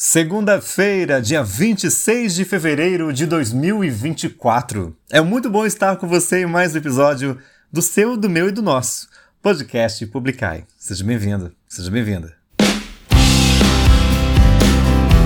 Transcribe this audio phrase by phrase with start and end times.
[0.00, 4.96] Segunda-feira, dia 26 de fevereiro de 2024.
[5.10, 7.36] É muito bom estar com você em mais um episódio
[7.72, 9.08] do seu, do meu e do nosso
[9.42, 10.62] podcast Publicai.
[10.78, 12.32] Seja bem-vindo, seja bem-vinda.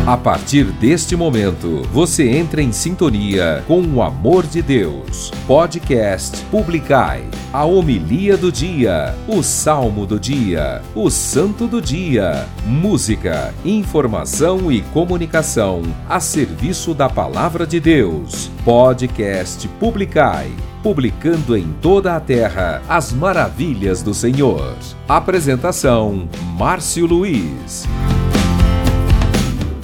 [0.06, 5.30] A partir deste momento, você entra em sintonia com o amor de Deus.
[5.46, 7.28] Podcast Publicai.
[7.52, 14.80] A homilia do dia, o salmo do dia, o santo do dia, música, informação e
[14.80, 18.50] comunicação a serviço da palavra de Deus.
[18.64, 20.50] Podcast Publicai
[20.82, 24.74] publicando em toda a terra as maravilhas do Senhor.
[25.06, 27.86] Apresentação: Márcio Luiz.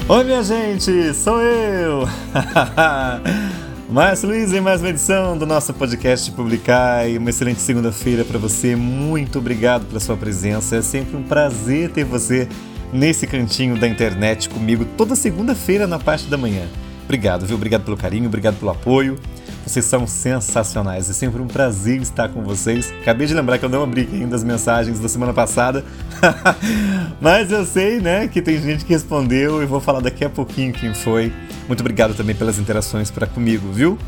[0.08, 2.08] Oi, minha gente, sou eu!
[3.90, 7.16] Márcio Luiz em mais uma edição do nosso podcast Publicai.
[7.16, 8.76] Uma excelente segunda-feira para você.
[8.76, 10.76] Muito obrigado pela sua presença.
[10.76, 12.46] É sempre um prazer ter você
[12.92, 16.66] nesse cantinho da internet comigo toda segunda-feira na parte da manhã.
[17.04, 17.56] Obrigado, viu?
[17.56, 19.18] Obrigado pelo carinho, obrigado pelo apoio.
[19.66, 22.92] Vocês são sensacionais, é sempre um prazer estar com vocês.
[23.00, 25.82] Acabei de lembrar que eu não abri ainda as mensagens da semana passada,
[27.20, 30.74] mas eu sei, né, que tem gente que respondeu e vou falar daqui a pouquinho
[30.74, 31.32] quem foi.
[31.68, 33.98] Muito obrigado também pelas interações para comigo, viu?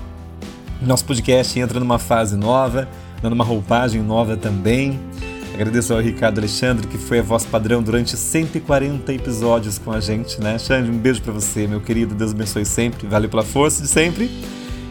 [0.80, 2.88] Nosso podcast entra numa fase nova,
[3.22, 4.98] dando uma roupagem nova também.
[5.52, 10.40] Agradeço ao Ricardo Alexandre, que foi a voz padrão durante 140 episódios com a gente,
[10.40, 10.58] né?
[10.58, 12.14] Xande, um beijo para você, meu querido.
[12.14, 13.06] Deus abençoe sempre.
[13.06, 14.30] Valeu pela força de sempre.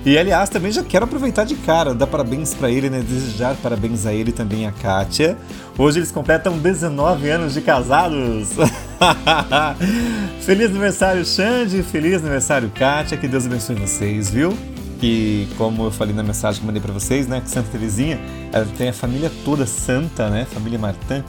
[0.05, 3.01] E aliás, também já quero aproveitar de cara, dar parabéns para ele, né?
[3.01, 5.37] Desejar parabéns a ele e também a Kátia.
[5.77, 8.49] Hoje eles completam 19 anos de casados.
[10.41, 13.17] feliz aniversário, Xande, feliz aniversário, Kátia.
[13.17, 14.57] Que Deus abençoe vocês, viu?
[15.01, 18.19] E como eu falei na mensagem que mandei para vocês, né, que Santa Terezinha,
[18.51, 21.23] ela tem a família toda santa, né, família Martã.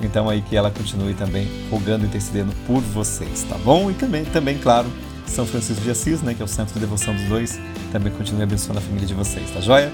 [0.00, 3.90] Então aí que ela continue também rogando e intercedendo por vocês, tá bom?
[3.90, 4.88] E também, também claro,
[5.26, 7.58] São Francisco de Assis, né, que é o centro de devoção dos dois,
[7.90, 9.92] também continue abençoando a família de vocês, tá joia?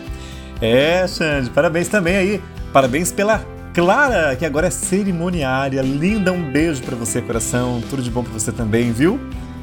[0.61, 2.42] É, Xande, parabéns também aí.
[2.73, 5.80] Parabéns pela Clara, que agora é cerimoniária.
[5.80, 7.80] Linda, um beijo para você, coração.
[7.89, 9.18] Tudo de bom para você também, viu?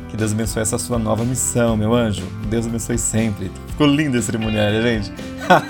[0.09, 2.25] Que Deus abençoe essa sua nova missão, meu anjo.
[2.49, 3.51] Deus abençoe sempre.
[3.67, 5.13] Ficou linda a cerimoniária, gente.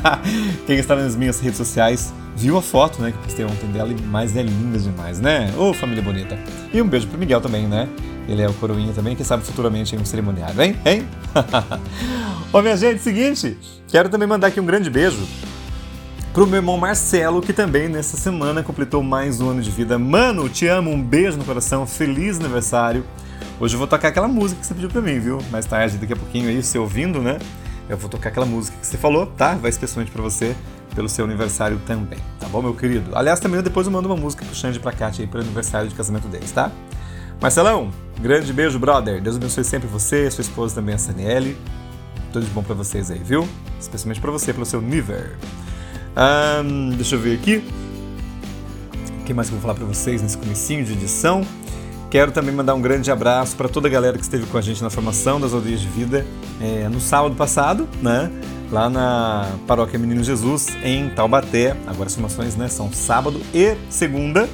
[0.65, 4.37] Quem está nas minhas redes sociais viu a foto, né, que postei ontem dela, mas
[4.37, 5.51] é linda demais, né?
[5.57, 6.37] Ô, oh, família bonita.
[6.71, 7.89] E um beijo pro Miguel também, né?
[8.27, 10.75] Ele é o coroinha também, quem sabe futuramente em um cerimoniário, hein?
[10.85, 11.07] Hein?
[12.53, 15.17] Ô, minha gente, seguinte, quero também mandar aqui um grande beijo
[16.31, 19.97] pro meu irmão Marcelo, que também nessa semana completou mais um ano de vida.
[19.97, 23.03] Mano, te amo, um beijo no coração, feliz aniversário.
[23.59, 25.39] Hoje eu vou tocar aquela música que você pediu pra mim, viu?
[25.49, 27.39] Mais tarde, daqui a pouquinho aí, você ouvindo, né?
[27.89, 29.55] Eu vou tocar aquela música que você falou, tá?
[29.55, 30.55] Vai especialmente para você,
[30.97, 33.15] pelo seu aniversário também, tá bom, meu querido?
[33.15, 35.87] Aliás, também depois eu mando uma música pro Xande e pra Kátia aí pro aniversário
[35.87, 36.71] de casamento deles, tá?
[37.39, 39.21] Marcelão, grande beijo, brother.
[39.21, 41.55] Deus abençoe sempre você, sua esposa também, a Saniele.
[42.33, 43.47] Tudo de bom para vocês aí, viu?
[43.79, 45.17] Especialmente para você, pelo seu nível.
[46.65, 47.63] Um, deixa eu ver aqui.
[49.21, 51.45] O que mais que eu vou falar para vocês nesse comecinho de edição?
[52.09, 54.81] Quero também mandar um grande abraço para toda a galera que esteve com a gente
[54.81, 56.25] na formação das aldeias de vida
[56.59, 58.31] é, no sábado passado, né?
[58.71, 61.75] Lá na Paróquia Menino Jesus, em Taubaté.
[61.87, 64.49] Agora as formações né, são sábado e segunda.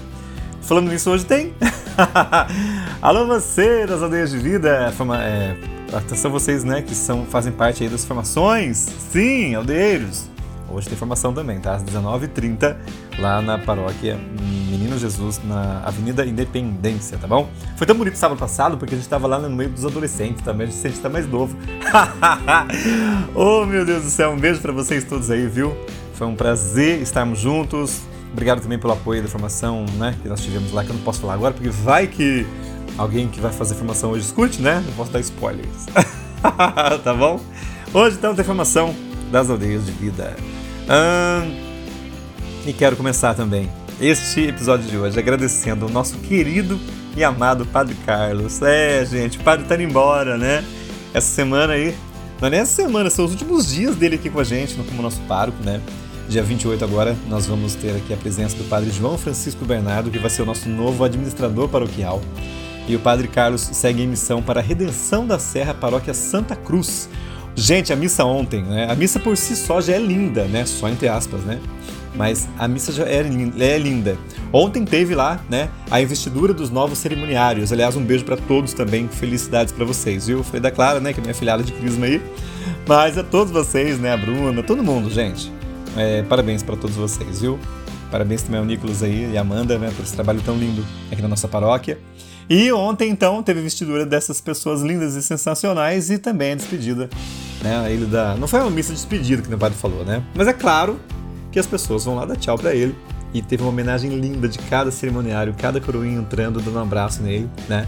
[0.62, 1.54] Falando nisso, hoje tem.
[3.02, 4.94] Alô, você das aldeias de vida.
[4.96, 5.58] Forma, é,
[5.92, 8.88] atenção vocês, né, que são, fazem parte aí das formações.
[9.12, 10.33] Sim, aldeeiros.
[10.74, 11.76] Hoje tem formação também, tá?
[11.76, 12.76] Às 19h30,
[13.20, 14.20] lá na paróquia
[14.70, 17.48] Menino Jesus, na Avenida Independência, tá bom?
[17.78, 20.68] Foi tão bonito sábado passado, porque a gente tava lá no meio dos adolescentes também,
[20.68, 21.56] a gente sente tá mais novo.
[23.36, 25.78] oh, meu Deus do céu, um beijo para vocês todos aí, viu?
[26.16, 28.02] Foi um prazer estarmos juntos.
[28.32, 31.22] Obrigado também pelo apoio da formação, né, que nós tivemos lá, que eu não posso
[31.22, 32.48] falar agora, porque vai que
[32.98, 34.84] alguém que vai fazer formação hoje escute, né?
[34.84, 35.86] Não posso dar spoilers.
[37.04, 37.40] tá bom?
[37.94, 38.94] Hoje então tem formação
[39.32, 40.36] das aldeias de vida.
[42.66, 43.70] E quero começar também
[44.02, 46.80] este episódio de hoje agradecendo o nosso querido
[47.16, 48.62] e amado Padre Carlos.
[48.62, 50.64] É, gente, o Padre tá indo embora, né?
[51.14, 51.96] Essa semana aí,
[52.40, 55.02] não é nem essa semana, são os últimos dias dele aqui com a gente, como
[55.02, 55.80] nosso pároco, né?
[56.28, 60.18] Dia 28 agora, nós vamos ter aqui a presença do Padre João Francisco Bernardo, que
[60.18, 62.22] vai ser o nosso novo administrador paroquial.
[62.88, 67.08] E o Padre Carlos segue em missão para a Redenção da Serra, Paróquia Santa Cruz,
[67.56, 68.88] Gente, a missa ontem, né?
[68.90, 70.66] A missa por si só já é linda, né?
[70.66, 71.60] Só entre aspas, né?
[72.16, 74.18] Mas a missa já é, é linda.
[74.52, 77.72] Ontem teve lá, né, a investidura dos novos cerimoniários.
[77.72, 79.08] Aliás, um beijo para todos também.
[79.08, 80.44] Felicidades para vocês, viu?
[80.44, 82.22] Falei da Clara, né, que é minha filhada de crisma aí.
[82.88, 85.52] Mas a todos vocês, né, a Bruna, todo mundo, gente.
[85.98, 87.60] É, parabéns para todos vocês, viu?
[88.12, 91.22] Parabéns também ao Nicolas aí e a Amanda, né, por esse trabalho tão lindo aqui
[91.22, 91.98] na nossa paróquia.
[92.50, 97.10] E ontem, então, teve vestidura dessas pessoas lindas e sensacionais e também a despedida,
[97.62, 97.92] né?
[97.92, 98.36] Ele da...
[98.36, 100.22] Não foi uma missa de despedida que o padre falou, né?
[100.36, 101.00] Mas é claro
[101.52, 102.96] que as pessoas vão lá dar tchau para ele.
[103.34, 107.50] E teve uma homenagem linda de cada cerimoniário, cada coroinha entrando, dando um abraço nele,
[107.68, 107.88] né?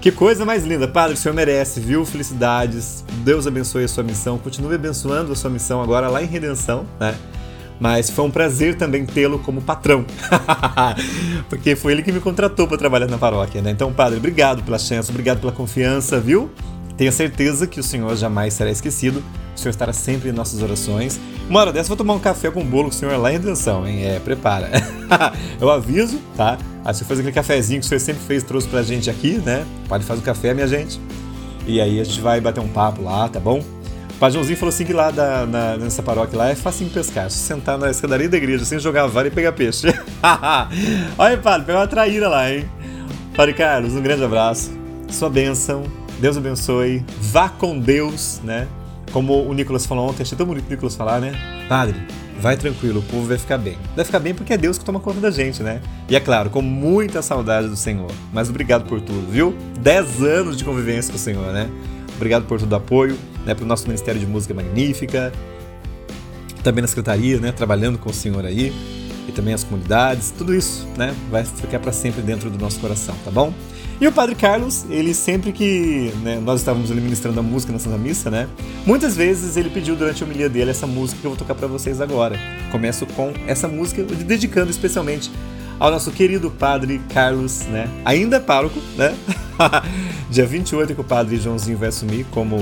[0.00, 0.88] Que coisa mais linda.
[0.88, 2.04] Padre, o senhor merece, viu?
[2.04, 3.04] Felicidades.
[3.18, 4.36] Deus abençoe a sua missão.
[4.36, 7.14] Continue abençoando a sua missão agora lá em Redenção, né?
[7.82, 10.04] Mas foi um prazer também tê-lo como patrão.
[11.50, 13.72] Porque foi ele que me contratou para trabalhar na paróquia, né?
[13.72, 16.48] Então, padre, obrigado pela chance, obrigado pela confiança, viu?
[16.96, 19.20] Tenha certeza que o senhor jamais será esquecido.
[19.56, 21.18] O senhor estará sempre em nossas orações.
[21.50, 23.32] Uma hora dessa eu vou tomar um café com bolo com o senhor lá em
[23.32, 24.06] Redenção, hein?
[24.06, 24.70] É, prepara.
[25.60, 26.58] eu aviso, tá?
[26.84, 29.66] Aí você faz aquele cafezinho que o senhor sempre fez, trouxe pra gente aqui, né?
[29.88, 31.00] Pode fazer o café, minha gente.
[31.66, 33.60] E aí a gente vai bater um papo lá, tá bom?
[34.22, 37.28] O Pai Joãozinho falou assim que lá da, na, nessa paróquia lá é fácil pescar.
[37.28, 39.88] Se sentar na escadaria da igreja sem jogar vara e pegar peixe.
[41.18, 42.70] Olha padre, pegou uma traíra lá, hein?
[43.34, 44.70] Padre Carlos, um grande abraço.
[45.08, 45.82] Sua bênção.
[46.20, 47.04] Deus abençoe.
[47.20, 48.68] Vá com Deus, né?
[49.10, 51.32] Como o Nicolas falou ontem, achei tão bonito o Nicolas falar, né?
[51.68, 52.00] Padre,
[52.40, 53.76] vai tranquilo, o povo vai ficar bem.
[53.96, 55.80] Vai ficar bem porque é Deus que toma conta da gente, né?
[56.08, 58.12] E é claro, com muita saudade do Senhor.
[58.32, 59.52] Mas obrigado por tudo, viu?
[59.80, 61.68] Dez anos de convivência com o Senhor, né?
[62.14, 63.54] Obrigado por todo o apoio, né?
[63.54, 65.32] Pro nosso Ministério de Música Magnífica,
[66.62, 67.52] também na Secretaria, né?
[67.52, 68.72] Trabalhando com o Senhor aí,
[69.28, 71.14] e também as comunidades, tudo isso, né?
[71.30, 73.52] Vai ficar para sempre dentro do nosso coração, tá bom?
[74.00, 77.78] E o Padre Carlos, ele sempre que né, nós estávamos ali ministrando a música na
[77.78, 78.48] Santa Missa, né?
[78.84, 81.68] Muitas vezes ele pediu durante a homilia dele essa música que eu vou tocar para
[81.68, 82.36] vocês agora.
[82.72, 85.30] Começo com essa música, dedicando especialmente
[85.78, 87.88] ao nosso querido Padre Carlos, né?
[88.04, 89.14] Ainda pároco, né?
[90.28, 92.56] Dia 28 que o Padre Joãozinho vai assumir como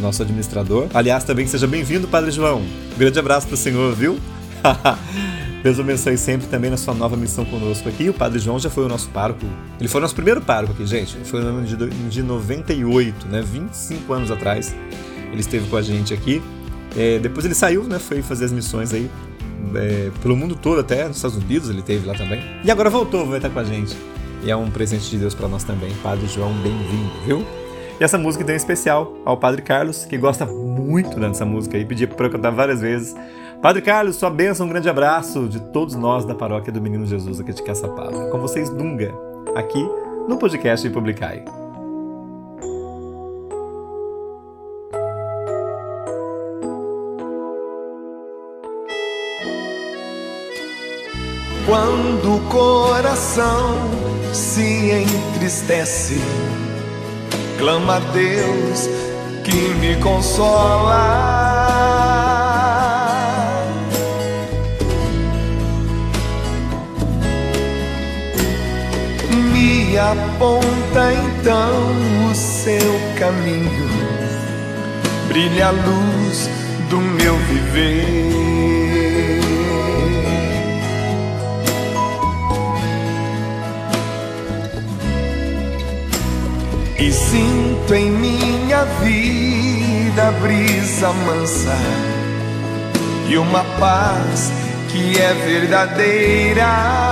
[0.00, 0.88] nosso administrador.
[0.92, 2.60] Aliás, também seja bem-vindo, Padre João.
[2.60, 4.18] Um grande abraço para o senhor, viu?
[5.62, 8.08] Deus abençoe sempre também na sua nova missão conosco aqui.
[8.10, 9.46] O Padre João já foi o nosso pároco.
[9.80, 11.16] Ele foi o nosso primeiro pároco aqui, gente.
[11.24, 13.42] Foi no ano de, de 98, né?
[13.42, 14.74] 25 anos atrás.
[15.32, 16.42] Ele esteve com a gente aqui.
[16.96, 17.98] É, depois ele saiu, né?
[17.98, 19.10] Foi fazer as missões aí
[19.74, 22.42] é, pelo mundo todo, até nos Estados Unidos ele teve lá também.
[22.62, 23.96] E agora voltou, vai estar com a gente.
[24.42, 25.92] E é um presente de Deus para nós também.
[26.02, 27.63] Padre João, bem-vindo, viu?
[28.00, 31.84] E essa música tem um especial ao Padre Carlos, que gosta muito dessa música e
[31.84, 33.14] pediu para eu cantar várias vezes.
[33.62, 37.40] Padre Carlos, sua bênção, um grande abraço de todos nós da paróquia do Menino Jesus
[37.40, 38.30] aqui de Caçapava.
[38.30, 39.14] Com vocês, Dunga,
[39.54, 39.82] aqui
[40.28, 41.44] no podcast Publicai.
[51.66, 53.78] Quando o coração
[54.32, 56.20] se entristece,
[57.58, 58.88] clama a Deus
[59.44, 61.44] que me consola.
[69.52, 73.88] me aponta então o seu caminho,
[75.28, 76.50] brilha a luz
[76.90, 78.53] do meu viver.
[87.04, 91.76] E sinto em minha vida brisa mansa
[93.28, 94.50] e uma paz
[94.88, 97.04] que é verdadeira.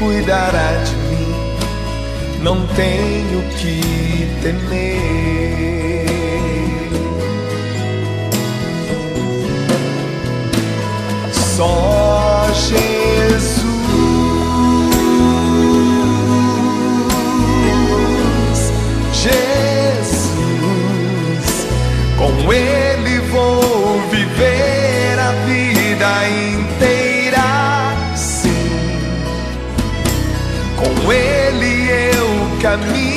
[0.00, 1.34] cuidará de mim,
[2.42, 6.19] não tenho que temer.
[12.68, 13.64] Jesus,
[19.12, 20.26] Jesus,
[22.18, 27.48] com Ele vou viver a vida inteira.
[30.76, 32.28] Com Ele eu
[32.60, 33.09] caminho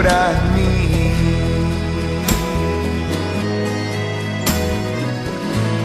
[0.00, 1.12] pra mim.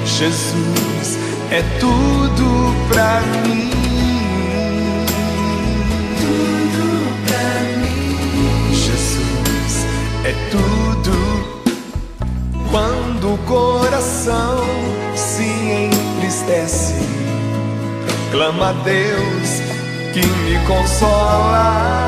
[0.05, 1.19] Jesus
[1.51, 3.75] é tudo pra mim.
[10.23, 11.11] é tudo.
[12.71, 14.65] Quando o coração
[15.15, 16.95] se entristece,
[18.31, 19.61] clama a Deus
[20.13, 22.05] que me consola.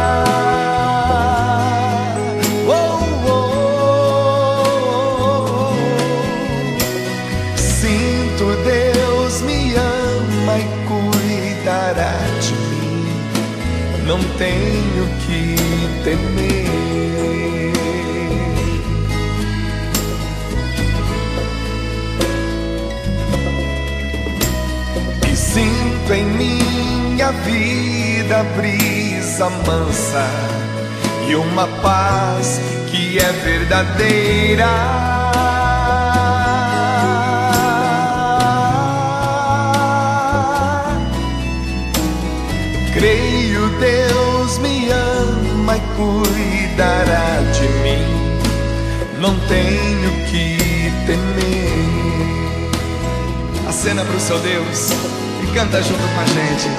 [14.18, 15.56] Não tenho que
[16.04, 16.66] temer.
[25.32, 30.26] E sinto em minha vida brisa mansa
[31.30, 35.17] e uma paz que é verdadeira.
[49.20, 51.58] Não tenho que temer.
[53.68, 54.92] Acena pro seu Deus
[55.44, 56.70] e canta junto com a gente.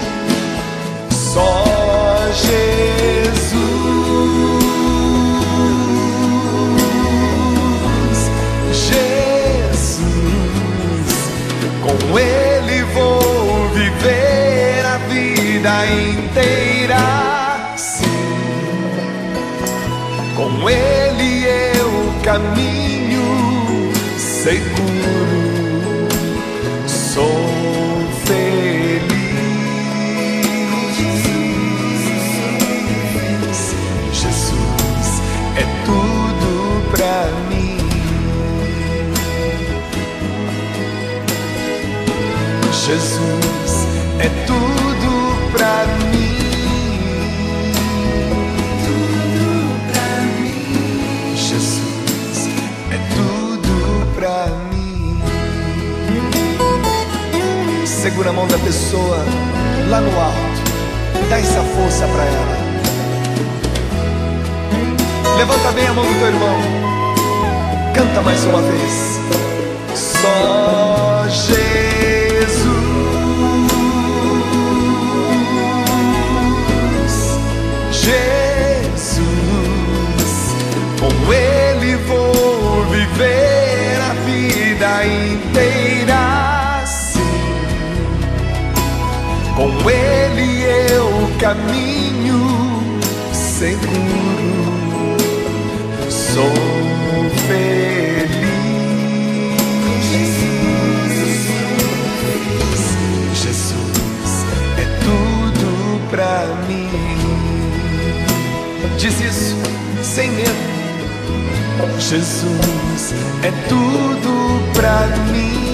[1.11, 1.64] Só
[2.33, 2.78] Jesus,
[8.73, 9.99] Jesus,
[11.83, 17.75] com Ele vou viver a vida inteira.
[17.76, 18.07] Sim,
[20.37, 20.97] com Ele
[22.28, 26.08] caminho seguro.
[26.87, 27.25] Sou
[28.26, 29.08] feliz.
[34.12, 35.23] Jesus
[35.56, 37.78] é tudo pra mim.
[42.85, 43.87] Jesus
[44.20, 44.77] é tudo
[58.18, 59.25] Segura a mão da pessoa
[59.88, 60.60] lá no alto.
[61.30, 62.58] Dá essa força pra ela.
[65.37, 66.58] Levanta bem a mão do teu irmão.
[67.94, 69.20] Canta mais uma vez.
[69.94, 71.68] Só Jesus.
[77.92, 78.98] Jesus.
[80.98, 81.08] Com
[89.90, 92.40] Ele eu caminho
[93.33, 95.16] seguro.
[96.11, 96.52] Sou
[97.47, 97.99] feliz.
[103.35, 104.45] Jesus
[104.76, 106.88] é tudo pra mim.
[108.99, 109.57] Diz isso
[110.02, 110.68] sem medo.
[111.99, 115.67] Jesus é tudo pra mim.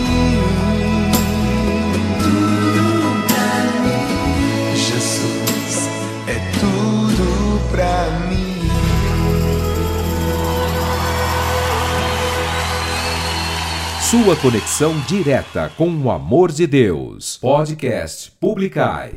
[14.15, 17.37] Sua conexão direta com o amor de Deus.
[17.37, 19.11] Podcast Publicai.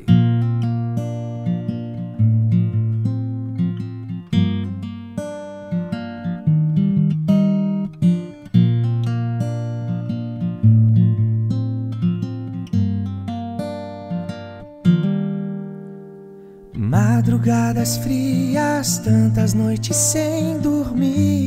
[16.75, 21.46] Madrugadas frias, tantas noites sem dormir.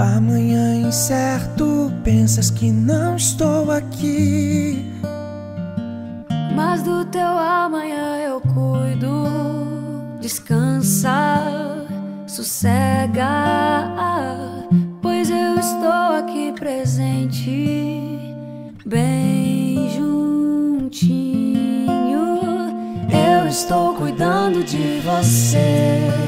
[0.00, 4.84] Amanhã incerto, pensas que não estou aqui.
[6.54, 9.28] Mas do teu amanhã eu cuido.
[10.20, 11.40] Descansa,
[12.26, 13.28] sossega,
[15.00, 18.18] pois eu estou aqui presente,
[18.84, 21.08] bem juntinho.
[23.10, 26.27] Eu estou cuidando de você.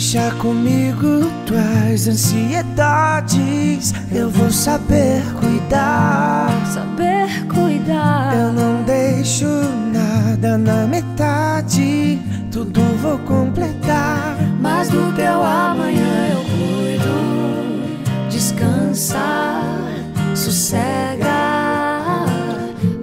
[0.00, 3.92] Deixa comigo tuas ansiedades.
[4.10, 6.48] Eu vou saber cuidar.
[6.72, 8.34] Saber cuidar.
[8.34, 9.44] Eu não deixo
[9.92, 12.18] nada na metade.
[12.50, 14.38] Tudo vou completar.
[14.58, 18.30] Mas do teu amanhã eu cuido.
[18.30, 19.18] Descansa,
[20.34, 21.28] sossega,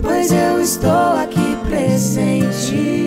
[0.02, 3.07] pois eu estou aqui presente,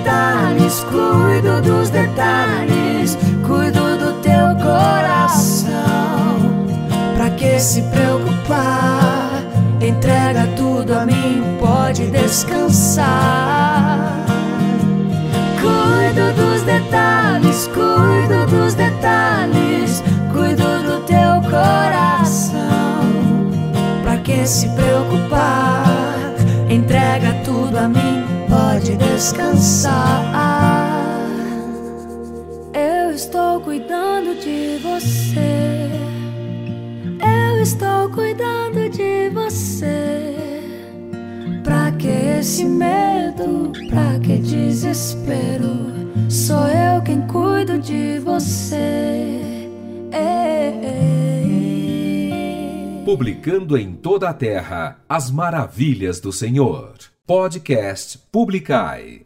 [0.00, 5.70] Detalhes, cuido dos detalhes, cuido do teu coração.
[7.16, 9.30] Pra que se preocupar?
[9.80, 13.06] Entrega tudo a mim, pode descansar.
[15.60, 20.02] Cuido dos detalhes, cuido dos detalhes,
[20.32, 22.60] cuido do teu coração.
[24.02, 25.89] Pra que se preocupar?
[29.20, 30.24] Descansar.
[32.72, 35.90] Eu estou cuidando de você.
[37.20, 40.34] Eu estou cuidando de você.
[41.62, 43.70] Pra que esse medo?
[43.90, 45.90] Pra que desespero?
[46.30, 49.38] Sou eu quem cuido de você.
[50.12, 50.72] É.
[53.04, 57.09] Publicando em toda a terra as maravilhas do Senhor.
[57.30, 59.20] Podcast Publicai.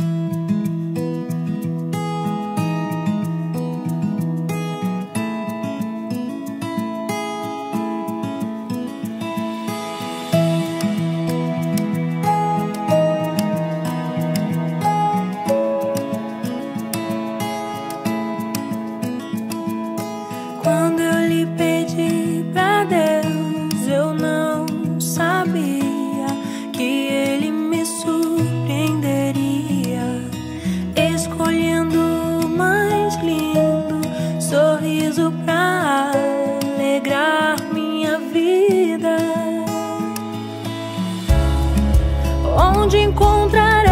[35.45, 39.17] Pra alegrar minha vida.
[42.57, 43.84] Onde encontrarei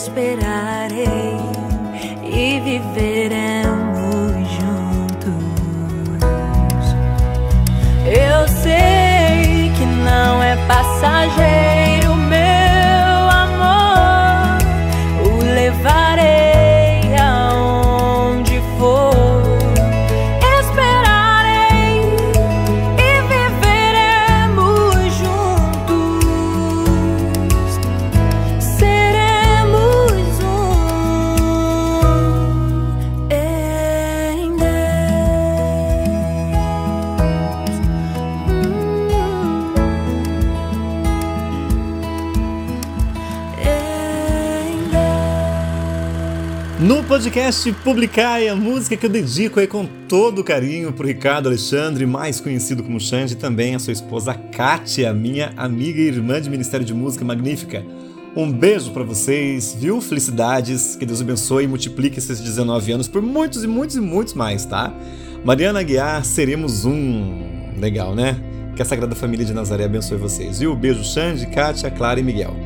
[0.00, 0.89] esperar.
[47.20, 52.40] Podcast Publicai, a música que eu dedico aí com todo carinho pro Ricardo Alexandre, mais
[52.40, 56.86] conhecido como Xande, e também a sua esposa Kátia, minha amiga e irmã de Ministério
[56.86, 57.84] de Música Magnífica.
[58.34, 60.00] Um beijo pra vocês, viu?
[60.00, 64.32] Felicidades, que Deus abençoe e multiplique esses 19 anos por muitos e muitos e muitos
[64.32, 64.90] mais, tá?
[65.44, 67.74] Mariana Aguiar, seremos um.
[67.78, 68.40] Legal, né?
[68.74, 70.74] Que a Sagrada Família de Nazaré abençoe vocês, viu?
[70.74, 72.56] Beijo, Xande, Kátia, Clara e Miguel.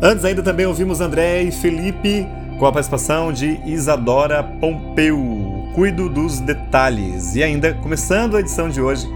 [0.00, 2.24] Antes ainda também ouvimos André e Felipe
[2.58, 5.68] com a participação de Isadora Pompeu.
[5.74, 7.36] Cuido dos detalhes.
[7.36, 9.06] E ainda começando a edição de hoje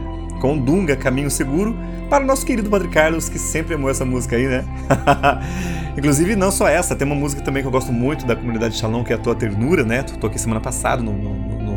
[0.41, 1.77] com Dunga Caminho Seguro
[2.09, 4.65] para o nosso querido Padre Carlos, que sempre amou essa música aí, né?
[5.97, 9.03] Inclusive, não só essa, tem uma música também que eu gosto muito da comunidade Shalom,
[9.03, 10.03] que é a Tua Ternura, né?
[10.03, 11.35] Tô aqui semana passada no, no-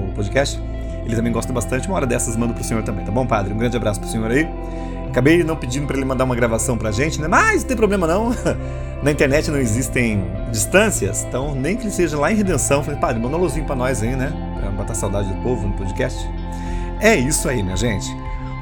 [0.08, 0.62] no podcast.
[1.06, 1.88] Ele também gosta bastante.
[1.88, 3.54] Uma hora dessas mando pro senhor também, tá bom, padre?
[3.54, 4.48] Um grande abraço pro senhor aí.
[5.16, 7.28] Acabei não pedindo para ele mandar uma gravação pra gente, né?
[7.30, 8.36] Mas não tem problema não.
[9.02, 13.22] Na internet não existem distâncias, então nem que ele seja lá em Redenção, falei, padre,
[13.22, 14.34] manda um alôzinho pra nós aí, né?
[14.60, 16.20] Pra matar saudade do povo no podcast.
[17.00, 18.14] É isso aí, minha gente.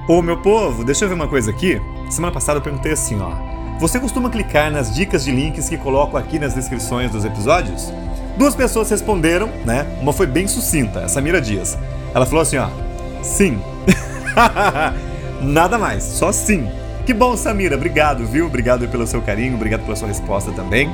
[0.08, 1.82] Ô meu povo, deixa eu ver uma coisa aqui.
[2.12, 3.32] Semana passada eu perguntei assim, ó.
[3.80, 7.92] Você costuma clicar nas dicas de links que coloco aqui nas descrições dos episódios?
[8.38, 9.88] Duas pessoas responderam, né?
[10.00, 11.76] Uma foi bem sucinta, a Samira Dias.
[12.14, 12.70] Ela falou assim, ó.
[13.24, 13.60] Sim.
[15.44, 16.68] Nada mais, só sim.
[17.06, 17.76] Que bom, Samira.
[17.76, 18.46] Obrigado, viu?
[18.46, 20.90] Obrigado pelo seu carinho, obrigado pela sua resposta também.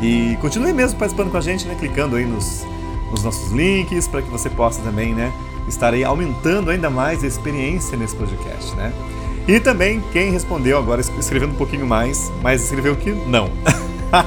[0.00, 1.76] E continue mesmo participando com a gente, né?
[1.78, 2.66] Clicando aí nos,
[3.10, 5.30] nos nossos links para que você possa também, né?
[5.68, 8.92] Estar aí aumentando ainda mais a experiência nesse podcast, né?
[9.46, 13.50] E também quem respondeu agora escrevendo um pouquinho mais, mas escreveu que não.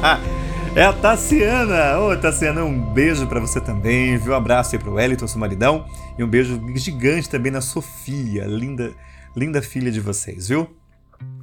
[0.76, 2.00] é a Tassiana.
[2.00, 4.34] Ô, Tassiana, um beijo pra você também, viu?
[4.34, 5.86] Um abraço aí pro Wellington, seu maridão.
[6.18, 8.94] E um beijo gigante também na Sofia, linda,
[9.36, 10.70] linda filha de vocês, viu?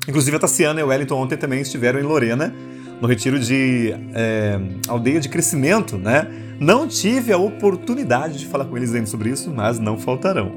[0.08, 2.54] Inclusive a Tassiana e o Wellington ontem também estiveram em Lorena,
[3.00, 6.26] no retiro de é, aldeia de crescimento, né?
[6.58, 10.52] Não tive a oportunidade de falar com eles ainda sobre isso, mas não faltarão.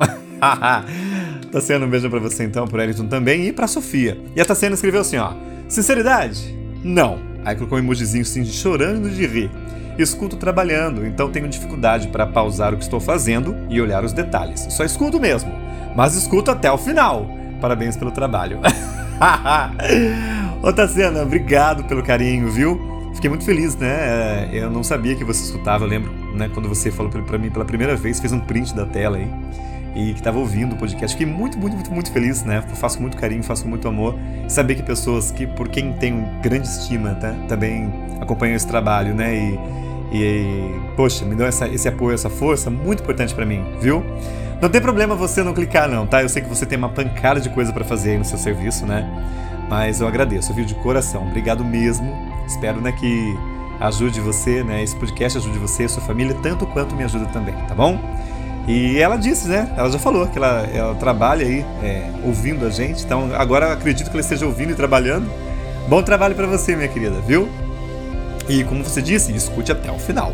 [1.51, 4.17] Tassiana, um beijo pra você então, pro Wellington também e pra Sofia.
[4.35, 5.33] E a Tassiana escreveu assim, ó.
[5.69, 6.57] Sinceridade?
[6.83, 7.19] Não.
[7.45, 9.51] Aí colocou um emojizinho assim chorando de rir.
[9.97, 14.65] Escuto trabalhando, então tenho dificuldade para pausar o que estou fazendo e olhar os detalhes.
[14.71, 15.51] Só escuto mesmo,
[15.95, 17.27] mas escuto até o final.
[17.62, 18.60] Parabéns pelo trabalho.
[20.62, 22.79] Ô Tassiana, obrigado pelo carinho, viu?
[23.15, 24.49] Fiquei muito feliz, né?
[24.51, 26.49] É, Eu não sabia que você escutava, eu lembro, né?
[26.53, 29.29] Quando você falou pra mim pela primeira vez, fez um print da tela aí
[29.95, 31.15] e que estava ouvindo o podcast.
[31.15, 32.63] Fiquei muito, muito, muito, muito feliz, né?
[32.75, 34.15] Faço com muito carinho, faço com muito amor.
[34.47, 37.34] Saber que pessoas que, por quem tenho grande estima, tá?
[37.47, 39.36] também acompanham esse trabalho, né?
[39.36, 39.60] E,
[40.12, 44.03] e poxa, me dão essa, esse apoio, essa força, muito importante para mim, viu?
[44.63, 46.21] Não tem problema você não clicar, não, tá?
[46.21, 48.86] Eu sei que você tem uma pancada de coisa para fazer aí no seu serviço,
[48.86, 49.06] né?
[49.69, 50.63] Mas eu agradeço, viu?
[50.63, 51.28] De coração.
[51.28, 52.15] Obrigado mesmo.
[52.47, 53.38] Espero, né, que
[53.82, 54.82] ajude você, né?
[54.82, 57.99] Esse podcast ajude você e sua família tanto quanto me ajuda também, tá bom?
[58.65, 59.69] E ela disse, né?
[59.76, 63.04] Ela já falou que ela, ela trabalha aí é, ouvindo a gente.
[63.04, 65.30] Então agora acredito que ela esteja ouvindo e trabalhando.
[65.89, 67.49] Bom trabalho para você, minha querida, viu?
[68.47, 70.34] E como você disse, escute até o final.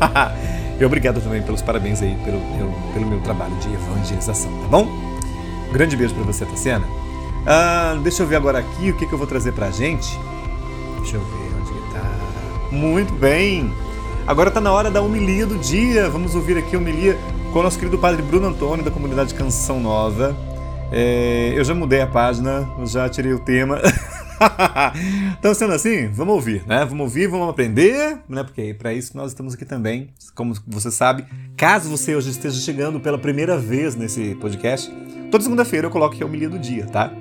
[0.80, 4.88] e obrigado também pelos parabéns aí pelo, pelo, pelo meu trabalho de evangelização, tá bom?
[5.70, 6.86] Grande beijo para você, Tassiana.
[7.46, 10.18] Ah, deixa eu ver agora aqui o que, que eu vou trazer pra gente.
[10.98, 12.74] Deixa eu ver onde que tá.
[12.74, 13.72] Muito bem!
[14.26, 16.08] Agora tá na hora da homilia do dia.
[16.08, 17.18] Vamos ouvir aqui a homilia
[17.52, 20.36] com o nosso querido padre Bruno Antônio, da comunidade Canção Nova.
[20.92, 23.80] É, eu já mudei a página, já tirei o tema.
[25.38, 26.84] então, sendo assim, vamos ouvir, né?
[26.84, 28.42] Vamos ouvir, vamos aprender, né?
[28.42, 30.08] Porque é para isso nós estamos aqui também.
[30.34, 31.24] Como você sabe,
[31.56, 34.90] caso você hoje esteja chegando pela primeira vez nesse podcast,
[35.30, 37.12] toda segunda-feira eu coloco aqui a homilia do dia, tá?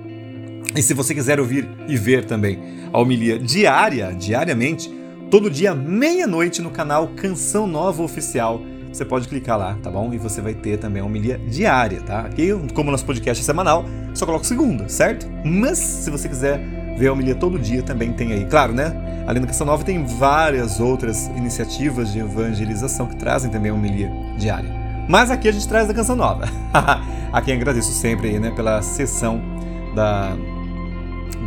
[0.76, 2.60] E se você quiser ouvir e ver também
[2.94, 4.90] a homilia diária, diariamente,
[5.30, 8.62] todo dia, meia-noite, no canal Canção Nova Oficial.
[8.92, 10.12] Você pode clicar lá, tá bom?
[10.12, 12.22] E você vai ter também a homilia diária, tá?
[12.22, 15.28] Aqui, como nosso podcast é semanal, só coloco segunda, certo?
[15.46, 18.46] Mas, se você quiser ver a homilia todo dia também tem aí.
[18.46, 18.94] Claro, né?
[19.26, 24.12] Além da Canção Nova, tem várias outras iniciativas de evangelização que trazem também a homilia
[24.38, 24.70] diária.
[25.08, 26.44] Mas aqui a gente traz a Canção Nova.
[27.32, 29.42] a quem agradeço sempre aí, né, pela sessão
[29.96, 30.36] da,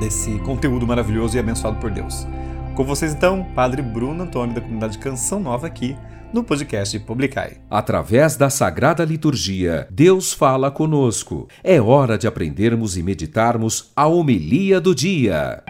[0.00, 2.26] desse conteúdo maravilhoso e abençoado por Deus.
[2.74, 5.94] Com vocês então, Padre Bruno Antônio da comunidade Canção Nova aqui
[6.32, 7.60] no podcast Publicai.
[7.68, 11.46] Através da Sagrada Liturgia, Deus fala conosco.
[11.62, 15.62] É hora de aprendermos e meditarmos a homilia do dia.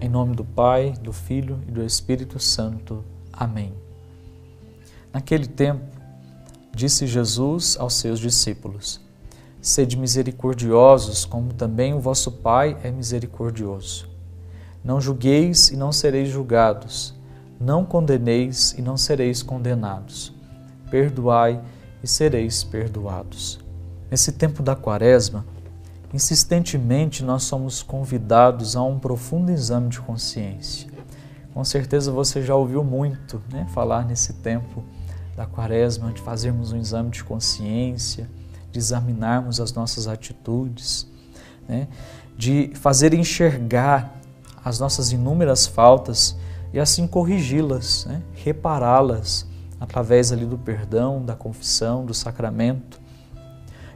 [0.00, 3.02] Em nome do Pai, do Filho e do Espírito Santo.
[3.32, 3.91] Amém.
[5.12, 5.84] Naquele tempo,
[6.74, 9.00] disse Jesus aos seus discípulos:
[9.60, 14.08] Sede misericordiosos, como também o vosso Pai é misericordioso.
[14.82, 17.14] Não julgueis e não sereis julgados.
[17.60, 20.34] Não condeneis e não sereis condenados.
[20.90, 21.62] Perdoai
[22.02, 23.60] e sereis perdoados.
[24.10, 25.46] Nesse tempo da Quaresma,
[26.12, 30.90] insistentemente nós somos convidados a um profundo exame de consciência.
[31.54, 34.82] Com certeza você já ouviu muito né, falar nesse tempo
[35.36, 38.28] da Quaresma de fazermos um exame de consciência,
[38.70, 41.06] de examinarmos as nossas atitudes,
[41.68, 41.88] né,
[42.36, 44.20] de fazer enxergar
[44.64, 46.36] as nossas inúmeras faltas
[46.72, 49.46] e assim corrigi-las, né, repará-las
[49.80, 53.00] através ali do perdão, da confissão, do sacramento.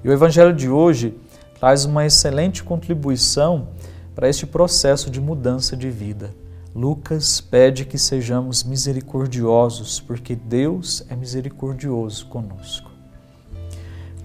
[0.02, 1.16] E o Evangelho de hoje
[1.58, 3.68] traz uma excelente contribuição
[4.14, 6.34] para este processo de mudança de vida.
[6.76, 12.90] Lucas pede que sejamos misericordiosos, porque Deus é misericordioso conosco.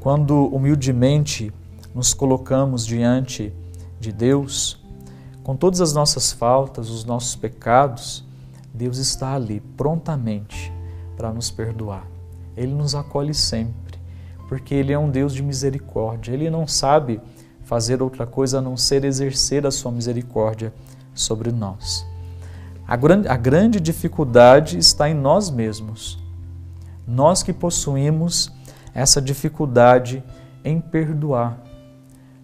[0.02, 1.50] Quando humildemente
[1.96, 3.54] nos colocamos diante
[4.02, 4.84] de Deus,
[5.46, 8.22] com todas as nossas faltas, os nossos pecados,
[8.74, 10.74] Deus está ali prontamente
[11.16, 12.06] para nos perdoar.
[12.58, 13.98] Ele nos acolhe sempre,
[14.50, 16.34] porque Ele é um Deus de misericórdia.
[16.34, 17.22] Ele não sabe
[17.64, 20.74] fazer outra coisa a não ser exercer a sua misericórdia
[21.14, 22.11] sobre nós.
[22.92, 26.20] A grande, a grande dificuldade está em nós mesmos.
[27.08, 28.52] Nós que possuímos
[28.94, 30.22] essa dificuldade
[30.62, 31.58] em perdoar.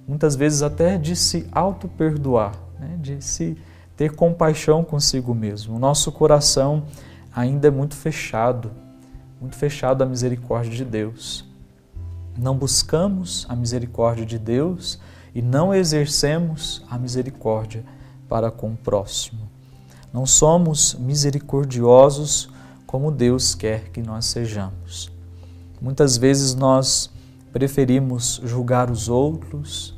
[0.08, 2.98] Muitas vezes até de se auto-perdoar, né?
[3.02, 3.58] de se
[3.98, 5.76] ter compaixão consigo mesmo.
[5.76, 6.86] O nosso coração
[7.36, 8.72] ainda é muito fechado,
[9.42, 11.44] muito fechado à misericórdia de Deus.
[12.38, 14.98] Não buscamos a misericórdia de Deus
[15.36, 17.84] e não exercemos a misericórdia
[18.30, 19.57] para com o próximo.
[20.14, 22.50] Não somos misericordiosos
[22.86, 25.12] como Deus quer que nós sejamos.
[25.82, 27.12] Muitas vezes nós
[27.52, 29.94] preferimos julgar os outros,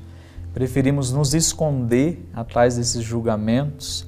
[0.54, 4.06] preferimos nos esconder atrás desses julgamentos,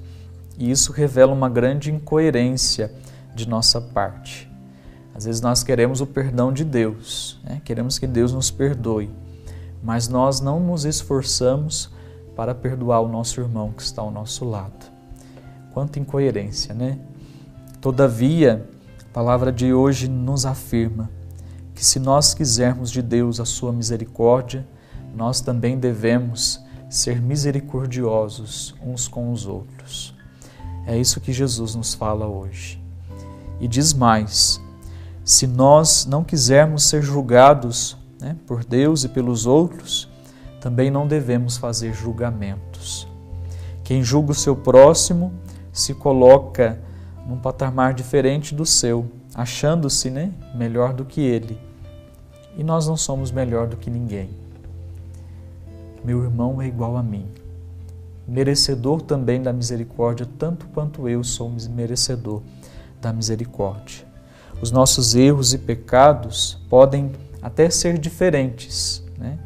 [0.57, 2.91] e isso revela uma grande incoerência
[3.33, 4.51] de nossa parte.
[5.13, 7.61] Às vezes nós queremos o perdão de Deus, né?
[7.63, 9.09] queremos que Deus nos perdoe,
[9.83, 11.89] mas nós não nos esforçamos
[12.35, 14.90] para perdoar o nosso irmão que está ao nosso lado.
[15.73, 16.99] Quanta incoerência, né?
[17.79, 18.69] Todavia,
[19.09, 21.09] a palavra de hoje nos afirma
[21.73, 24.67] que se nós quisermos de Deus a sua misericórdia,
[25.15, 30.13] nós também devemos ser misericordiosos uns com os outros.
[30.85, 32.81] É isso que Jesus nos fala hoje.
[33.59, 34.61] E diz mais:
[35.23, 40.09] se nós não quisermos ser julgados né, por Deus e pelos outros,
[40.59, 43.07] também não devemos fazer julgamentos.
[43.83, 45.33] Quem julga o seu próximo
[45.71, 46.79] se coloca
[47.27, 51.57] num patamar diferente do seu, achando-se né, melhor do que ele.
[52.57, 54.29] E nós não somos melhor do que ninguém.
[56.03, 57.27] Meu irmão é igual a mim,
[58.27, 62.41] merecedor também da misericórdia, tanto quanto eu sou merecedor
[62.99, 64.05] da misericórdia.
[64.61, 69.39] Os nossos erros e pecados podem até ser diferentes, né?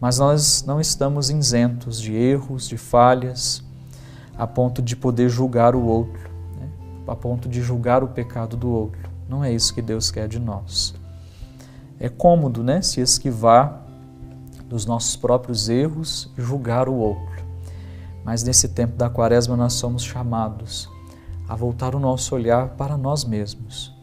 [0.00, 3.62] mas nós não estamos isentos de erros, de falhas,
[4.36, 6.68] a ponto de poder julgar o outro, né?
[7.06, 9.10] a ponto de julgar o pecado do outro.
[9.28, 10.94] Não é isso que Deus quer de nós.
[11.98, 13.84] É cômodo né, se esquivar
[14.68, 17.44] dos nossos próprios erros e julgar o outro.
[18.24, 20.88] Mas nesse tempo da quaresma nós somos chamados
[21.48, 23.94] a voltar o nosso olhar para nós mesmos,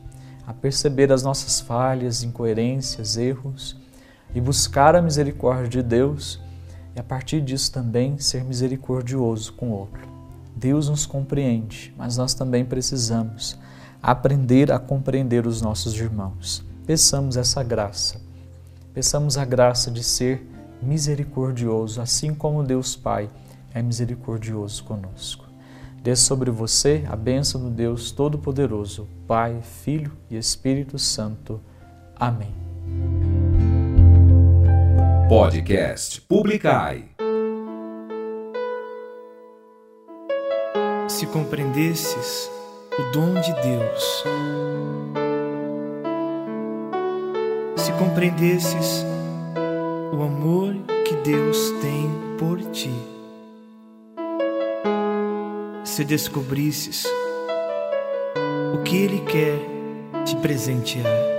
[0.48, 3.78] a perceber as nossas falhas, incoerências, erros
[4.34, 6.40] e buscar a misericórdia de Deus
[6.96, 10.13] e a partir disso também ser misericordioso com o outro.
[10.64, 13.60] Deus nos compreende, mas nós também precisamos
[14.02, 16.64] aprender a compreender os nossos irmãos.
[16.88, 18.22] Peçamos essa graça.
[18.94, 20.48] Peçamos a graça de ser
[20.82, 23.30] misericordioso, assim como Deus Pai
[23.74, 25.44] é misericordioso conosco.
[26.02, 31.60] Dê sobre você a bênção do Deus Todo-Poderoso, Pai, Filho e Espírito Santo.
[32.16, 32.56] Amém.
[35.28, 37.10] Podcast Publicai.
[41.24, 42.52] se compreendesses
[43.00, 44.24] o dom de Deus.
[47.78, 49.06] Se compreendesses
[50.12, 52.94] o amor que Deus tem por ti.
[55.86, 57.06] Se descobrisses
[58.74, 59.60] o que Ele quer
[60.26, 61.33] te presentear.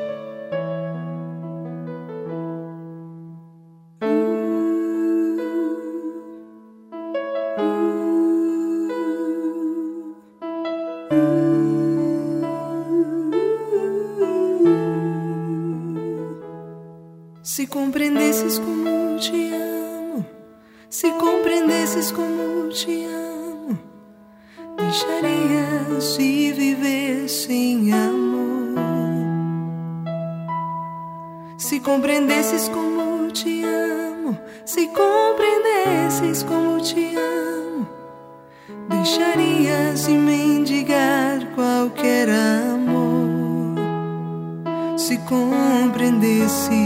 [45.24, 46.83] compreendesse.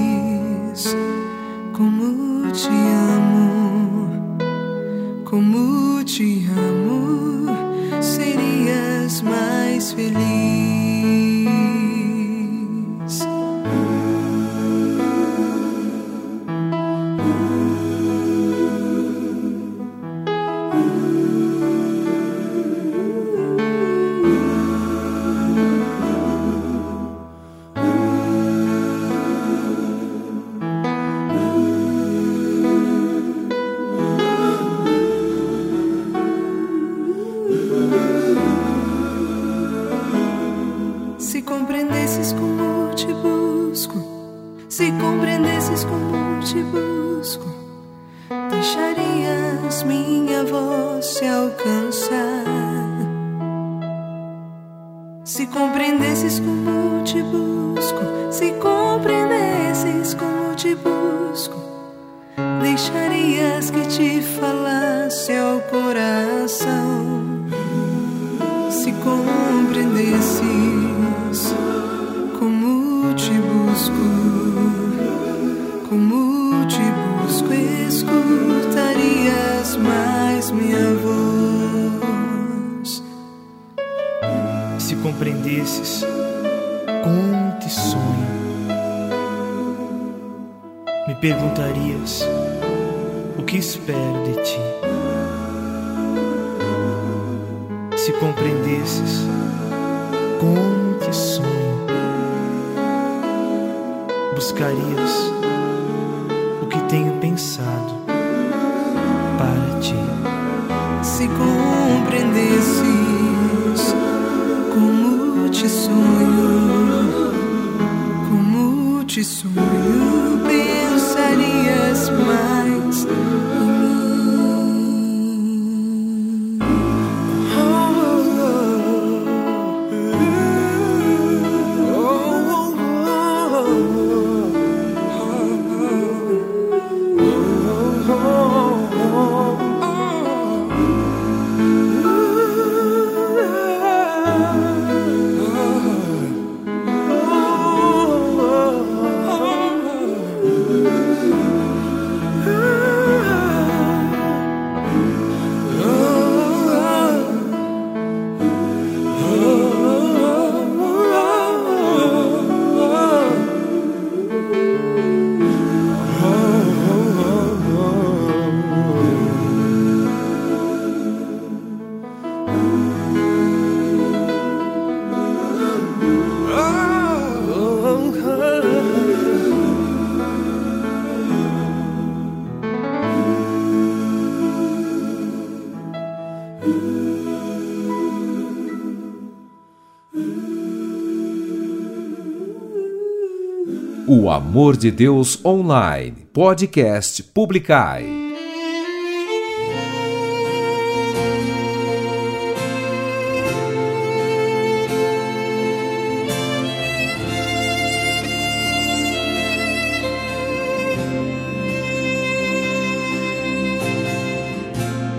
[194.38, 198.06] Amor de Deus Online, podcast Publicai.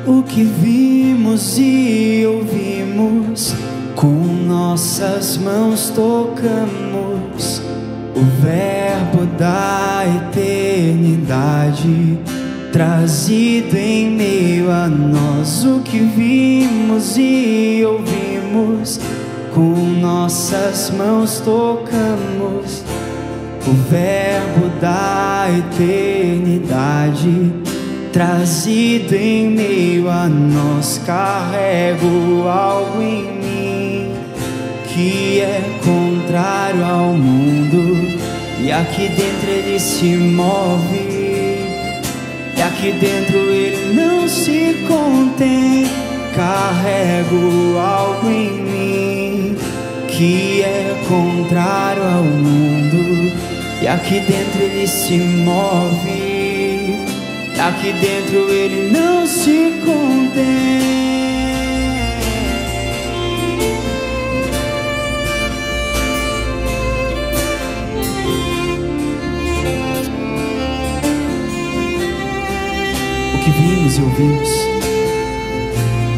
[0.08, 3.54] O que vimos e ouvimos,
[3.98, 4.14] com
[4.48, 7.09] nossas mãos tocamos
[8.20, 12.20] o Verbo da eternidade,
[12.72, 15.64] trazido em meio a nós.
[15.64, 19.00] O que vimos e ouvimos,
[19.54, 19.62] com
[20.02, 22.84] nossas mãos tocamos
[23.66, 27.54] o Verbo da eternidade
[28.12, 31.02] trazido em meio a nós.
[31.06, 33.50] Carrego algo em mim
[35.00, 38.09] que é contrário ao mundo,
[38.70, 40.94] e aqui dentro ele se move,
[42.56, 45.88] e aqui dentro ele não se contém.
[46.36, 49.58] Carrego algo em mim
[50.08, 53.32] que é contrário ao mundo,
[53.82, 56.30] e aqui dentro ele se move
[57.60, 61.19] Aqui dentro ele não se contém.
[73.80, 74.50] Vimos e ouvimos.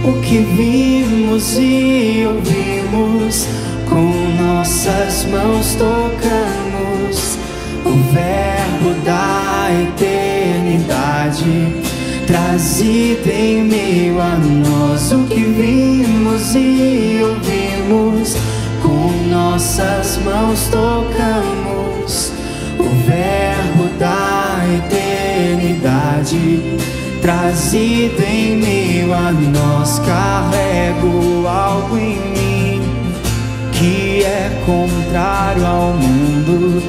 [0.03, 3.47] O que vimos e ouvimos,
[3.87, 7.37] com nossas mãos tocamos
[7.85, 11.67] o Verbo da eternidade,
[12.25, 15.11] trazido em meio a nós.
[15.11, 18.35] O que vimos e ouvimos,
[18.81, 22.31] com nossas mãos tocamos
[22.79, 26.79] o Verbo da eternidade,
[27.21, 29.99] trazido em meio a nós.
[29.99, 32.81] Carrego algo em mim
[33.71, 36.81] que é contrário ao mundo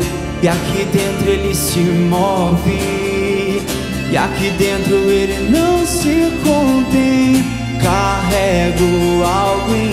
[0.42, 3.62] e aqui dentro ele se move,
[4.10, 7.44] e aqui dentro ele não se contém.
[7.80, 9.92] Carrego algo em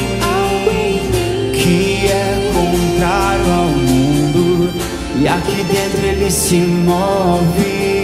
[0.66, 4.74] mim que é contrário ao mundo,
[5.22, 7.99] e aqui dentro ele se move,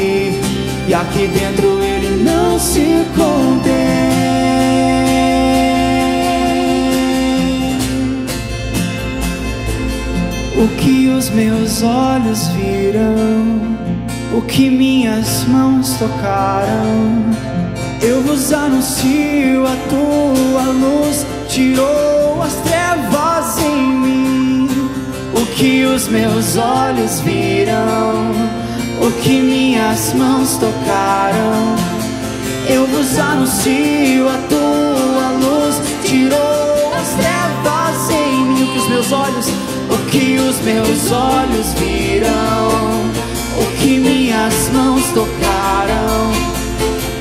[0.88, 3.95] e aqui dentro ele não se contém.
[10.57, 13.77] O que os meus olhos viram,
[14.33, 17.25] o que minhas mãos tocaram,
[18.01, 24.69] eu vos anuncio a tua luz, tirou as trevas em mim.
[25.33, 28.31] O que os meus olhos viram,
[29.05, 31.75] o que minhas mãos tocaram,
[32.67, 38.63] eu vos anuncio a tua luz, tirou as trevas em mim.
[38.63, 39.47] O que os meus olhos
[39.89, 42.69] o que os meus olhos viram,
[43.59, 46.31] o que minhas mãos tocaram.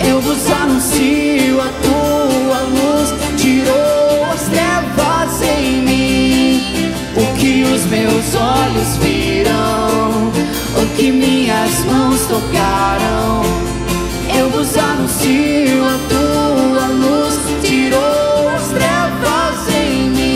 [0.09, 6.63] Eu vos anuncio a tua luz, tirou as trevas em mim.
[7.17, 10.33] O que os meus olhos viram,
[10.83, 13.43] o que minhas mãos tocaram.
[14.37, 20.35] Eu vos anuncio a tua luz, tirou as trevas em mim.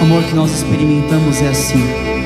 [0.00, 2.17] amor que nós experimentamos é assim.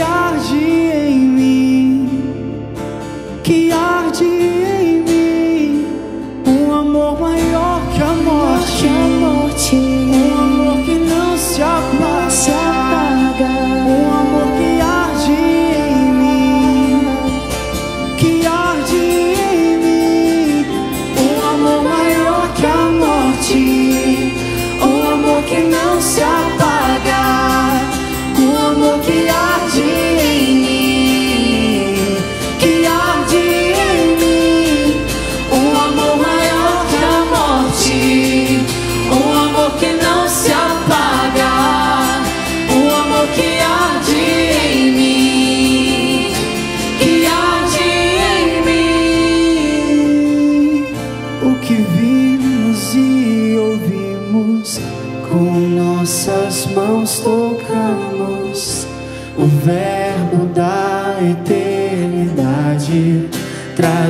[0.00, 0.55] Amor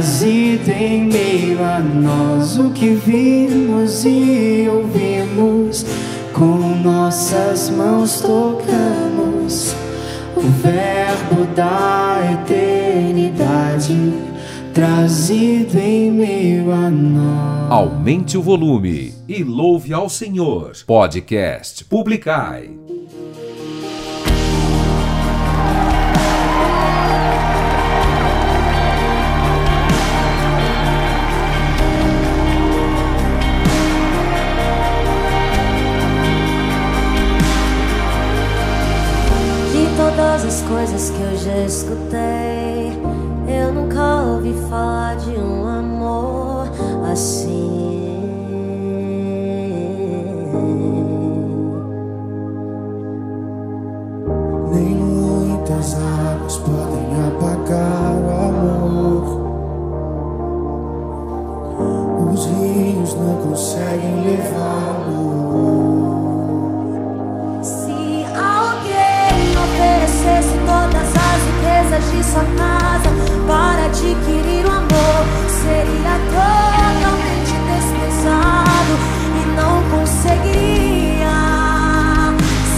[0.06, 5.84] Parasita em meio a nós, o que vimos e ouvimos,
[6.32, 9.74] com nossas mãos tocamos
[10.36, 14.14] o Verbo da eternidade,
[14.72, 17.72] trazido em meio a nós.
[17.72, 20.70] Aumente o volume e louve ao Senhor.
[20.86, 22.70] Podcast Publicai.
[40.68, 42.92] coisas que eu já escutei.
[43.48, 46.68] Eu nunca ouvi falar de um amor
[47.10, 48.16] assim.
[54.72, 59.46] Nem muitas águas podem apagar o amor.
[62.32, 64.95] Os rios não conseguem levar.
[72.36, 73.10] nossa casa
[73.46, 75.24] para adquirir o amor.
[75.48, 78.92] Seria totalmente desprezado
[79.34, 81.36] e não conseguiria.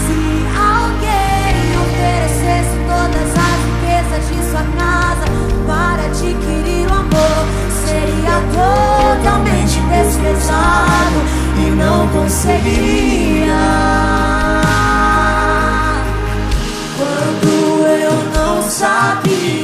[0.06, 0.20] Se
[0.56, 5.26] alguém oferecesse todas as riquezas de sua casa
[5.66, 7.42] para adquirir o amor,
[7.84, 11.18] seria totalmente desprezado
[11.56, 14.27] e não conseguiria.
[18.78, 19.57] sabe.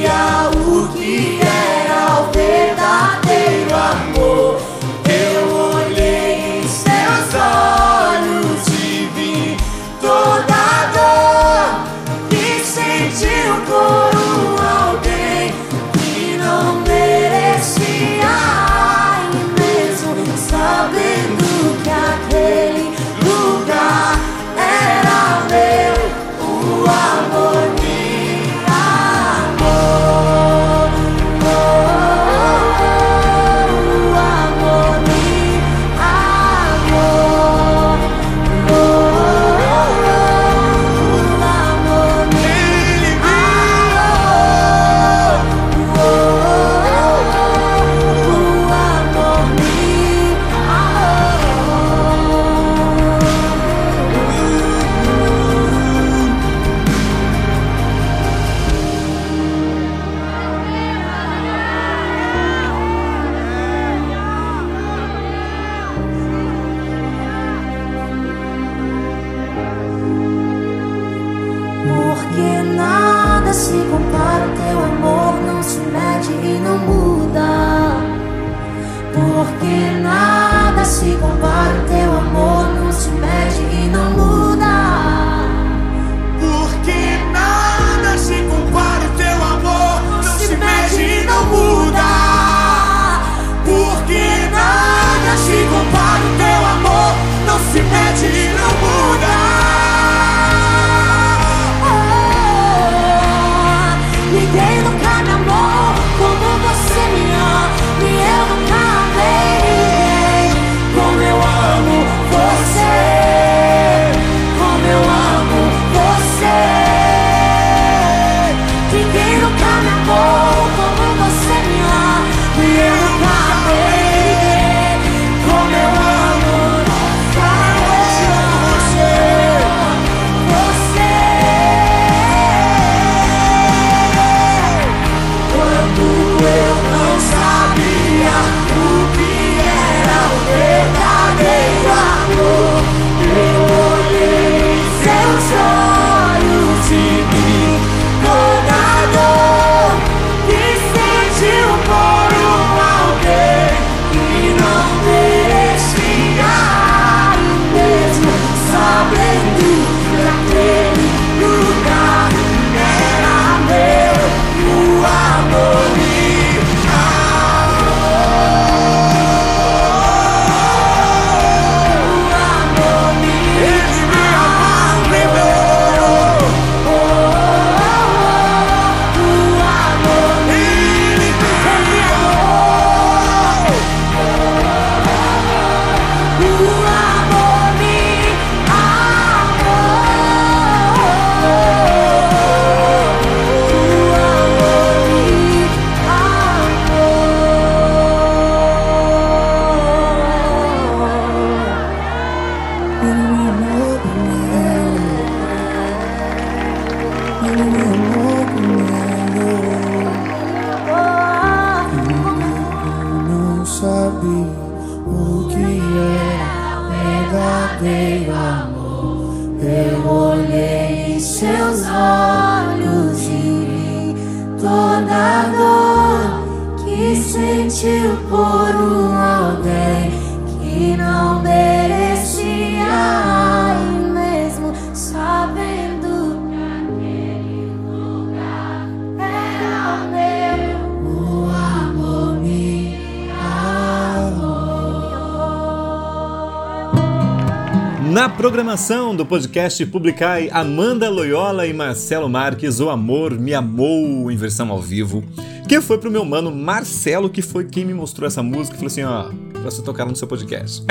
[248.44, 254.70] Programação do podcast Publicai, Amanda Loyola e Marcelo Marques, O Amor Me Amou, em versão
[254.70, 255.24] ao vivo.
[255.66, 258.88] Que foi pro meu mano Marcelo, que foi quem me mostrou essa música e falou
[258.88, 260.84] assim: ó, pra você tocar no seu podcast.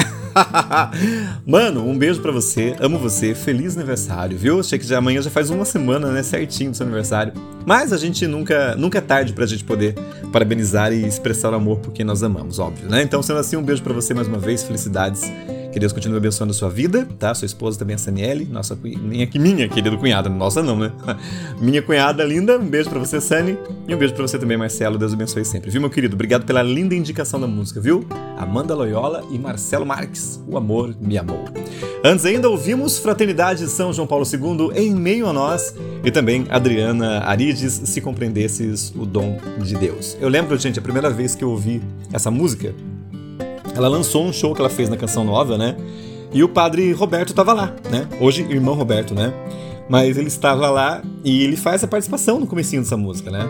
[1.46, 4.60] mano, um beijo pra você, amo você, feliz aniversário, viu?
[4.60, 7.34] Achei que já amanhã já faz uma semana, né, certinho do seu aniversário.
[7.68, 9.94] Mas a gente nunca, nunca é tarde pra gente poder
[10.32, 13.04] parabenizar e expressar o amor por quem nós amamos, óbvio, né?
[13.04, 15.32] Então, sendo assim, um beijo pra você mais uma vez, felicidades.
[15.74, 17.34] Que Deus continue abençoando a sua vida, tá?
[17.34, 20.92] Sua esposa também, a Saniele, nossa, minha, minha querida cunhada, nossa não, né?
[21.60, 23.58] Minha cunhada linda, um beijo pra você, Sani,
[23.88, 26.14] e um beijo pra você também, Marcelo, Deus abençoe sempre, viu, meu querido?
[26.14, 28.06] Obrigado pela linda indicação da música, viu?
[28.38, 31.44] Amanda Loyola e Marcelo Marques, O Amor Me Amou.
[32.04, 37.24] Antes ainda ouvimos Fraternidade São João Paulo II em meio a nós e também Adriana
[37.24, 40.18] Arides, Se Compreendesses o Dom de Deus.
[40.20, 42.76] Eu lembro, gente, a primeira vez que eu ouvi essa música,
[43.76, 45.76] ela lançou um show que ela fez na Canção Nova, né?
[46.32, 48.08] E o padre Roberto estava lá, né?
[48.20, 49.34] Hoje, irmão Roberto, né?
[49.88, 53.48] Mas ele estava lá e ele faz a participação no comecinho dessa música, né?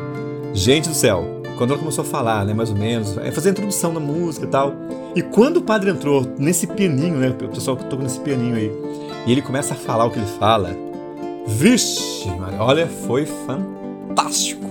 [0.54, 1.24] Gente do céu,
[1.58, 4.46] quando ela começou a falar, né, mais ou menos, é fazer a introdução da música
[4.46, 4.74] e tal.
[5.16, 8.72] E quando o padre entrou nesse pianinho, né, o pessoal que toca nesse pianinho aí,
[9.26, 10.76] e ele começa a falar o que ele fala,
[11.48, 14.70] vixe, Maria, olha, foi fantástico,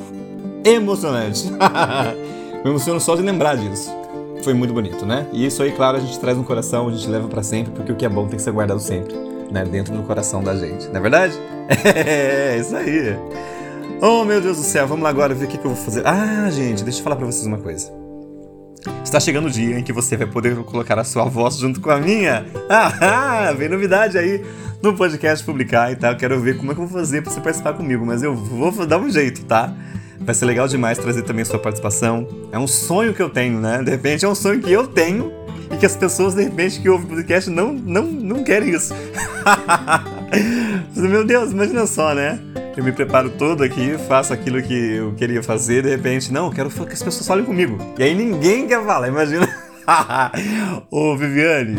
[0.64, 1.50] emocionante.
[2.62, 3.90] Me emociono só de lembrar disso.
[4.42, 5.26] Foi muito bonito, né?
[5.32, 7.92] E isso aí, claro, a gente traz no coração, a gente leva pra sempre, porque
[7.92, 9.14] o que é bom tem que ser guardado sempre,
[9.50, 9.64] né?
[9.64, 11.34] Dentro do coração da gente, não é verdade?
[11.84, 13.16] É, isso aí.
[14.00, 16.02] Oh, meu Deus do céu, vamos lá agora ver o que, eu vou fazer.
[16.04, 17.88] Ah, gente, deixa eu falar pra vocês uma coisa.
[19.04, 21.90] Está chegando o dia em que você vai poder colocar a sua voz junto com
[21.90, 22.44] a minha.
[22.68, 24.44] Ah, vem novidade aí
[24.82, 26.16] no podcast publicar e tal.
[26.16, 28.72] Quero ver como é que eu vou fazer pra você participar comigo, mas eu vou
[28.86, 29.72] dar um jeito, tá?
[30.24, 32.26] Vai ser legal demais trazer também sua participação.
[32.52, 33.82] É um sonho que eu tenho, né?
[33.82, 35.32] De repente é um sonho que eu tenho
[35.72, 38.94] e que as pessoas, de repente, que ouvem o podcast não, não, não querem isso.
[40.94, 42.38] Meu Deus, imagina só, né?
[42.76, 46.52] Eu me preparo todo aqui, faço aquilo que eu queria fazer, de repente, não, eu
[46.52, 47.76] quero que as pessoas falem comigo.
[47.98, 49.48] E aí ninguém quer falar, imagina.
[50.90, 51.78] Ô, Viviane,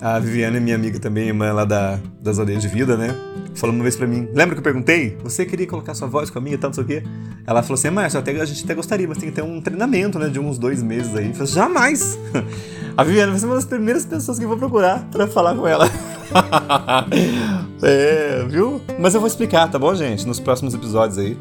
[0.00, 3.14] a Viviane é minha amiga também, irmã lá da, das aldeias de vida, né?
[3.58, 5.16] Falou uma vez pra mim, lembra que eu perguntei?
[5.24, 7.02] Você queria colocar sua voz com a minha e tal, não sei o quê?
[7.44, 10.16] Ela falou assim, mas até, a gente até gostaria, mas tem que ter um treinamento,
[10.16, 11.26] né, de uns dois meses aí.
[11.26, 12.16] Eu falei, jamais!
[12.96, 15.66] A Viviane vai ser uma das primeiras pessoas que eu vou procurar pra falar com
[15.66, 15.88] ela.
[17.82, 18.80] é, viu?
[18.98, 20.26] Mas eu vou explicar, tá bom, gente?
[20.26, 21.36] Nos próximos episódios aí.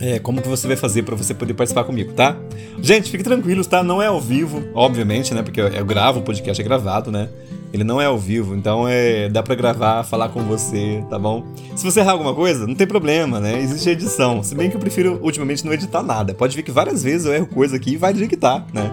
[0.00, 2.36] É, como que você vai fazer pra você poder participar comigo, tá?
[2.80, 3.82] Gente, fique tranquilos, tá?
[3.82, 5.42] Não é ao vivo, obviamente, né?
[5.42, 7.28] Porque eu gravo, o podcast é gravado, né?
[7.72, 11.44] Ele não é ao vivo, então é, dá pra gravar, falar com você, tá bom?
[11.76, 13.60] Se você errar alguma coisa, não tem problema, né?
[13.60, 14.42] Existe edição.
[14.42, 16.32] Se bem que eu prefiro ultimamente não editar nada.
[16.32, 18.90] Pode ver que várias vezes eu erro coisa aqui e vai que tá, né?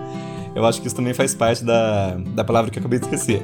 [0.56, 3.44] Eu acho que isso também faz parte da, da palavra que eu acabei de esquecer.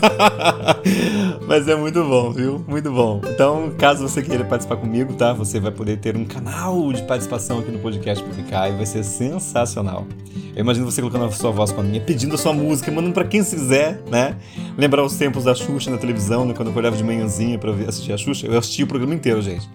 [1.46, 2.64] Mas é muito bom, viu?
[2.66, 3.20] Muito bom.
[3.28, 5.32] Então, caso você queira participar comigo, tá?
[5.34, 9.04] Você vai poder ter um canal de participação aqui no podcast Publicar e vai ser
[9.04, 10.06] sensacional.
[10.54, 13.12] Eu imagino você colocando a sua voz com a minha, pedindo a sua música, mandando
[13.12, 14.36] pra quem se quiser, né?
[14.78, 16.54] Lembrar os tempos da Xuxa na televisão, né?
[16.54, 18.46] quando eu acordava de manhãzinha ver- assistir a Xuxa.
[18.46, 19.68] Eu assisti o programa inteiro, gente.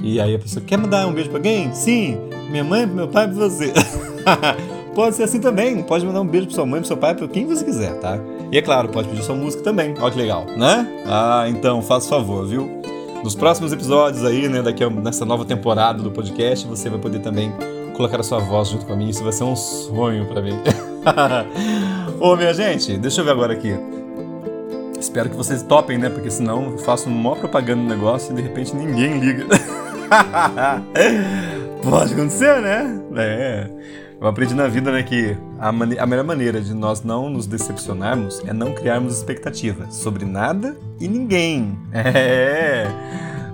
[0.00, 1.72] E aí a pessoa, quer mandar um beijo pra alguém?
[1.72, 2.18] Sim!
[2.50, 3.72] Minha mãe, meu pai, pra você.
[4.98, 5.80] pode ser assim também.
[5.80, 8.18] Pode mandar um beijo pra sua mãe, pro seu pai, pra quem você quiser, tá?
[8.50, 9.94] E é claro, pode pedir sua música também.
[10.00, 11.04] Olha que legal, né?
[11.06, 12.68] Ah, então, faça favor, viu?
[13.22, 17.20] Nos próximos episódios aí, né, daqui a, nessa nova temporada do podcast, você vai poder
[17.20, 17.52] também
[17.96, 19.12] colocar a sua voz junto com a minha.
[19.12, 20.58] Isso vai ser um sonho pra mim.
[22.18, 23.72] Ô, minha gente, deixa eu ver agora aqui.
[24.98, 26.10] Espero que vocês topem, né?
[26.10, 29.46] Porque senão eu faço maior propaganda no negócio e de repente ninguém liga.
[31.88, 33.00] Pode acontecer, né?
[33.14, 34.07] É.
[34.20, 38.42] Eu aprendi na vida, né, que a, a melhor maneira de nós não nos decepcionarmos
[38.46, 41.78] é não criarmos expectativas sobre nada e ninguém.
[41.92, 42.86] É.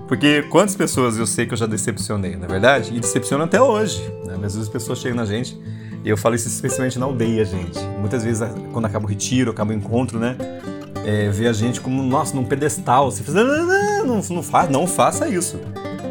[0.07, 2.95] Porque quantas pessoas eu sei que eu já decepcionei, na é verdade?
[2.95, 4.01] E decepciono até hoje.
[4.23, 4.35] Né?
[4.35, 5.59] Às vezes as pessoas chegam na gente,
[6.03, 7.79] e eu falo isso especialmente na aldeia, gente.
[7.99, 10.37] Muitas vezes, quando acaba o retiro, acaba o encontro, né?
[11.05, 13.11] é, ver a gente como, nossa, num pedestal.
[13.11, 15.59] Você fala, não, não, não, não, fa não faça isso.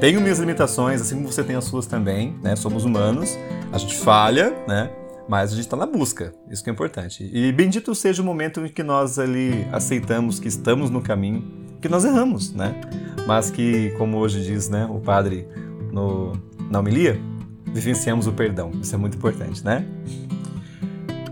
[0.00, 2.54] Tenho minhas limitações, assim como você tem as suas também, né?
[2.54, 3.36] Somos humanos,
[3.74, 4.88] a gente falha, né?
[5.28, 7.28] Mas a gente está na busca, isso que é importante.
[7.32, 11.42] E bendito seja o momento em que nós ali aceitamos que estamos no caminho,
[11.80, 12.80] que nós erramos, né?
[13.26, 15.48] Mas que, como hoje diz né, o padre
[15.90, 16.34] no,
[16.70, 17.20] na homilia,
[17.66, 18.70] vivenciamos o perdão.
[18.80, 19.84] Isso é muito importante, né?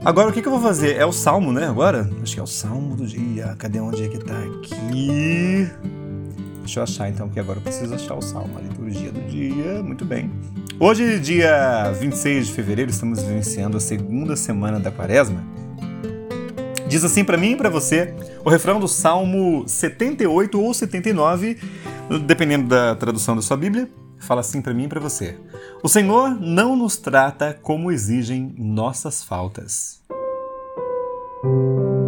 [0.04, 0.96] Agora, o que, que eu vou fazer?
[0.96, 1.68] É o salmo, né?
[1.68, 2.10] Agora?
[2.20, 3.54] Acho que é o salmo do dia.
[3.56, 5.70] Cadê onde é que tá aqui?
[6.58, 9.80] Deixa eu achar então, que agora eu preciso achar o salmo, a liturgia do dia.
[9.80, 10.28] Muito bem.
[10.84, 15.40] Hoje, dia 26 de fevereiro, estamos vivenciando a segunda semana da quaresma.
[16.88, 18.12] Diz assim para mim e para você
[18.44, 21.56] o refrão do Salmo 78 ou 79,
[22.26, 23.88] dependendo da tradução da sua Bíblia.
[24.18, 25.38] Fala assim para mim e para você:
[25.84, 30.02] O Senhor não nos trata como exigem nossas faltas.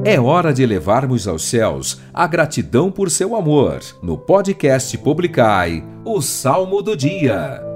[0.05, 3.79] É hora de elevarmos aos céus a gratidão por seu amor.
[4.03, 7.74] No podcast Publicai, o Salmo do Dia.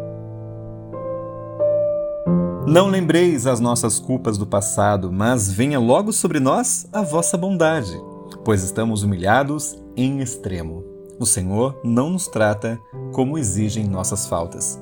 [2.69, 7.99] Não lembreis as nossas culpas do passado, mas venha logo sobre nós a vossa bondade,
[8.45, 10.85] pois estamos humilhados em extremo.
[11.19, 12.79] O Senhor não nos trata
[13.11, 14.79] como exigem nossas faltas.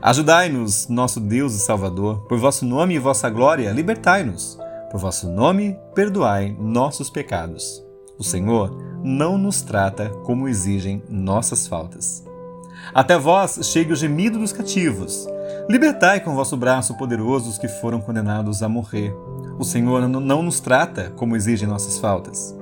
[0.00, 4.56] Ajudai-nos, nosso Deus e Salvador, por vosso nome e vossa glória, libertai-nos.
[4.92, 7.84] Por vosso nome, perdoai nossos pecados.
[8.16, 12.22] O Senhor não nos trata como exigem nossas faltas.
[12.94, 15.26] Até vós chegue o gemido dos cativos.
[15.68, 19.14] Libertai com vosso braço poderoso os que foram condenados a morrer.
[19.58, 22.56] O Senhor não nos trata como exigem nossas faltas.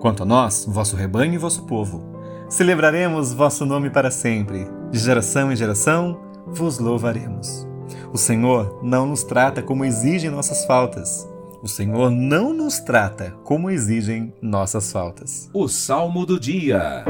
[0.00, 2.02] Quanto a nós, vosso rebanho e vosso povo,
[2.48, 4.66] celebraremos vosso nome para sempre.
[4.90, 7.66] De geração em geração vos louvaremos.
[8.12, 11.26] O Senhor não nos trata como exigem nossas faltas.
[11.62, 15.48] O Senhor não nos trata como exigem nossas faltas.
[15.54, 17.04] O Salmo do Dia.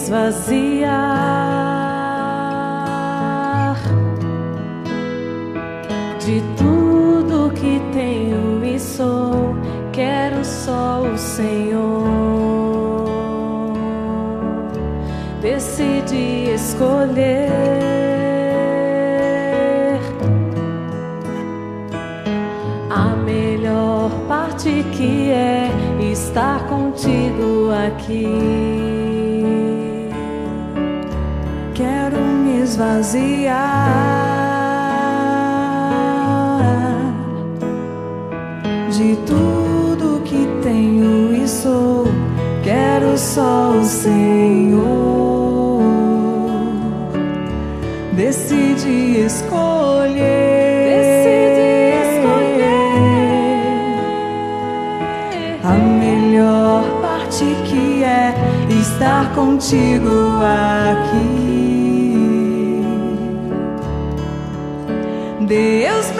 [0.00, 0.96] Esvaziar
[6.18, 9.54] de tudo que tenho e sou.
[9.92, 12.08] Quero só o Senhor.
[15.42, 17.50] Decidi escolher
[22.88, 25.68] a melhor parte que é
[26.00, 28.69] estar contigo aqui.
[32.80, 33.52] Esvaziar
[38.90, 42.06] de tudo que tenho e sou.
[42.64, 44.80] Quero só o Senhor.
[48.16, 50.20] Decidi escolher.
[50.90, 52.80] Decidi escolher
[55.64, 58.34] a melhor parte que é
[58.70, 60.99] estar contigo aqui.
[65.50, 66.19] Deus meu,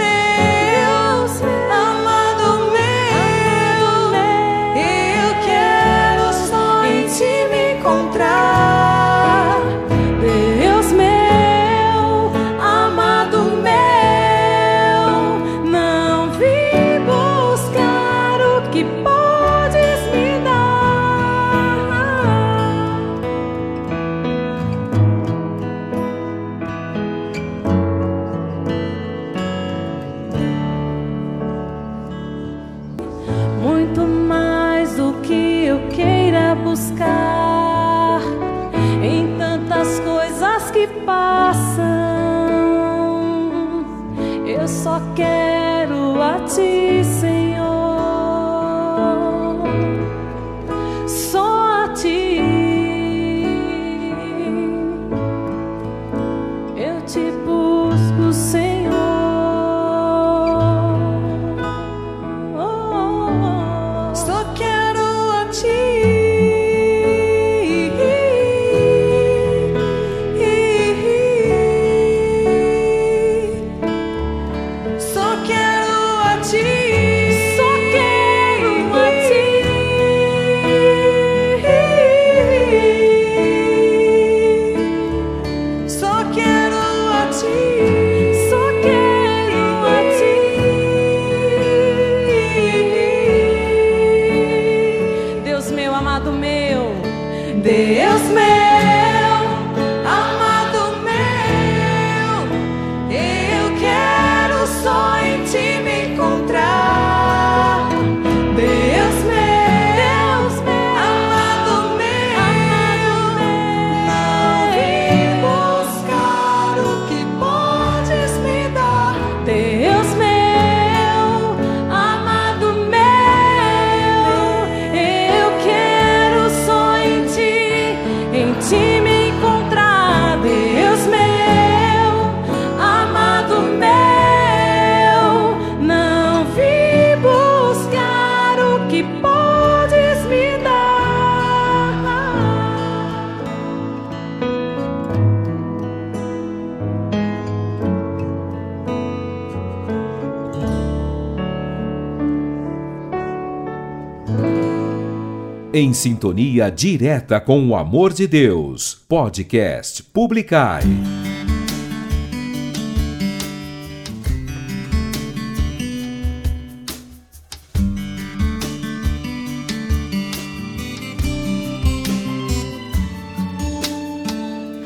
[155.91, 158.95] Em sintonia direta com o amor de Deus.
[159.09, 160.83] Podcast Publicai.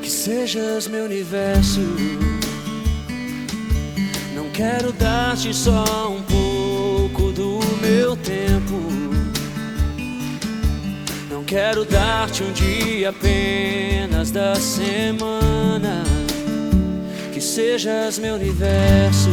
[0.01, 1.83] Que sejas meu universo.
[4.35, 6.23] Não quero dar-te só um
[12.25, 16.03] dar-te um dia apenas da semana.
[17.33, 19.29] Que sejas meu universo.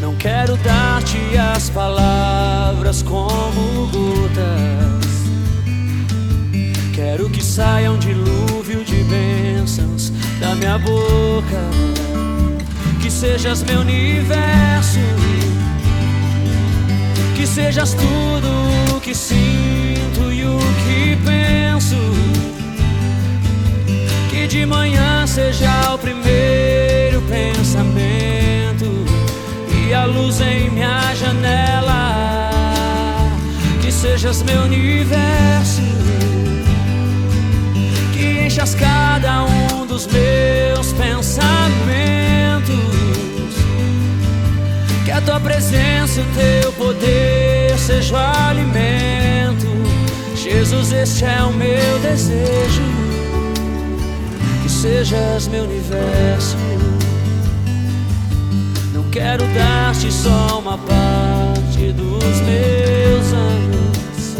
[0.00, 1.18] Não quero dar-te
[1.54, 5.08] as palavras como gotas.
[6.92, 11.60] Quero que saia um dilúvio de bênçãos da minha boca.
[13.00, 14.98] Que sejas meu universo.
[17.36, 19.77] Que sejas tudo o que sinto
[20.32, 21.96] e o que penso.
[24.30, 28.86] Que de manhã seja o primeiro pensamento
[29.86, 32.50] e a luz em minha janela.
[33.80, 35.88] Que sejas meu universo
[38.18, 41.54] que enchas cada um dos meus pensamentos.
[45.04, 49.67] Que a tua presença e o teu poder seja o alimento.
[50.68, 52.82] Jesus, este é o meu desejo.
[54.62, 56.58] Que sejas meu universo.
[58.92, 64.36] Não quero dar-te só uma parte dos meus anos.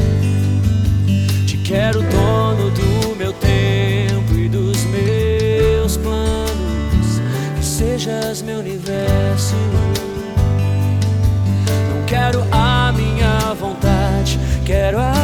[1.47, 7.23] Te quero dono do meu tempo e dos meus planos.
[7.57, 9.55] Que sejas meu universo.
[11.89, 15.18] Não quero a minha vontade, quero agradar-te.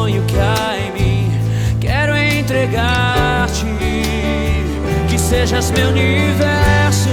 [0.00, 1.30] Sonho que há em mim,
[1.78, 3.66] quero entregar-te.
[5.08, 7.10] Que sejas meu universo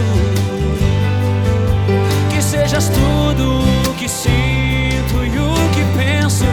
[2.29, 3.59] que sejas tudo
[3.89, 6.45] o que sinto e o que penso.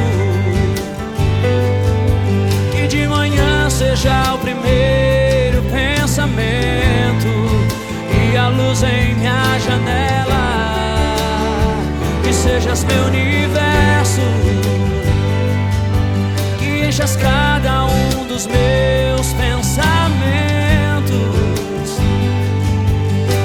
[2.73, 7.31] Que de manhã seja o primeiro pensamento
[8.11, 10.45] e a luz em minha janela.
[12.25, 14.23] Que sejas meu universo,
[17.13, 19.85] cada um dos meus pensamentos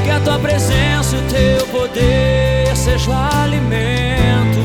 [0.05, 4.61] que a tua presença e o teu poder seja o alimento.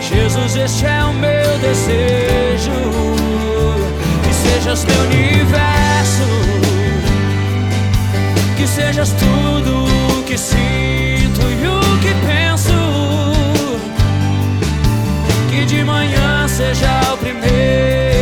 [0.00, 2.72] Jesus, este é o meu desejo.
[4.22, 6.26] Que sejas meu universo,
[8.56, 9.84] que sejas tudo
[10.18, 12.72] o que sinto e o que penso.
[15.50, 18.13] Que de manhã seja o primeiro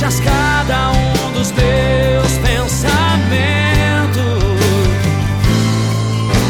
[0.00, 2.90] enchas cada um dos meus pensamentos.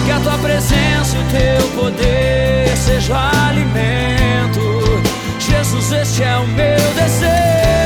[0.04, 5.02] Que a tua presença e o teu poder seja o alimento.
[5.40, 7.79] Jesus, este é o meu desejo.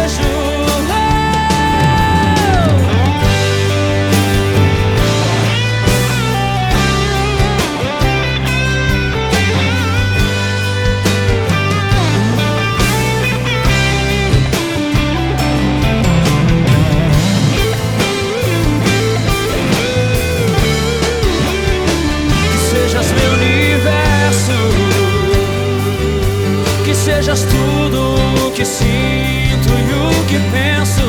[28.55, 31.02] Que sinto e o que penso.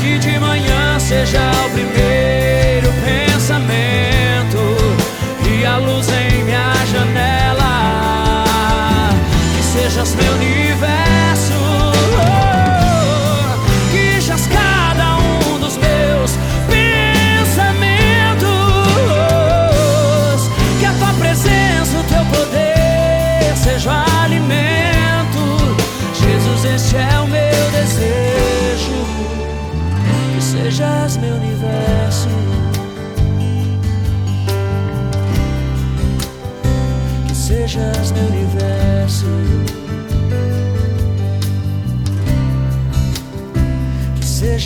[0.00, 2.05] Que de manhã seja o primeiro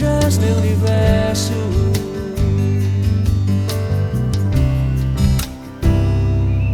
[0.02, 1.52] Universo.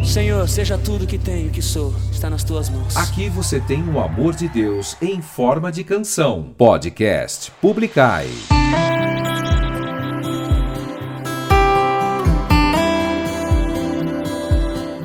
[0.04, 2.96] Senhor, seja tudo que tenho, que sou, está nas tuas mãos.
[2.96, 6.54] Aqui você tem o amor de Deus em forma de canção.
[6.56, 8.28] Podcast Publicai.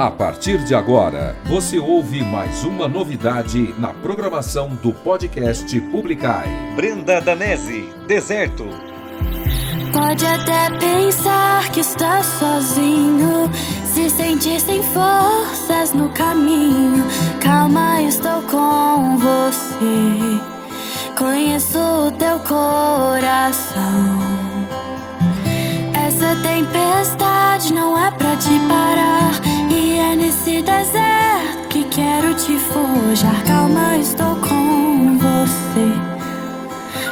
[0.01, 6.49] A partir de agora, você ouve mais uma novidade na programação do podcast Publicai.
[6.75, 8.65] Brenda Danese, Deserto.
[9.93, 13.47] Pode até pensar que está sozinho,
[13.85, 17.05] se sentir sem forças no caminho.
[17.39, 20.41] Calma, estou com você.
[21.15, 24.17] Conheço o teu coração.
[25.93, 29.50] Essa tempestade não é pra te parar.
[30.17, 33.43] Nesse deserto que quero te forjar.
[33.45, 35.93] Calma, estou com você.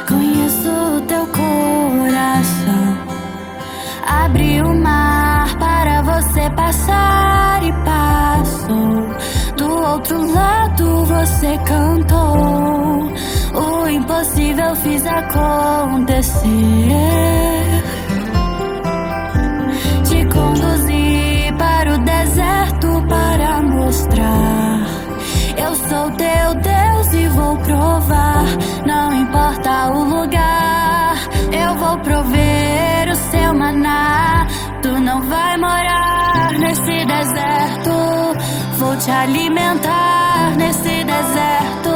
[0.06, 2.98] Conheço o teu coração.
[4.06, 9.08] Abre o mar para você passar e passou.
[9.56, 13.10] Do outro lado você cantou.
[13.54, 16.50] O impossível fiz acontecer.
[20.04, 20.89] Te conduzi
[23.90, 24.86] mostrar.
[25.56, 28.44] Eu sou teu Deus e vou provar.
[28.86, 31.16] Não importa o lugar,
[31.52, 34.46] eu vou prover o seu maná.
[34.80, 37.96] Tu não vai morar nesse deserto.
[38.78, 41.94] Vou te alimentar nesse deserto.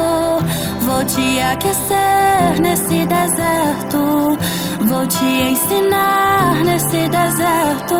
[0.81, 4.37] Vou te aquecer nesse deserto.
[4.81, 7.99] Vou te ensinar nesse deserto.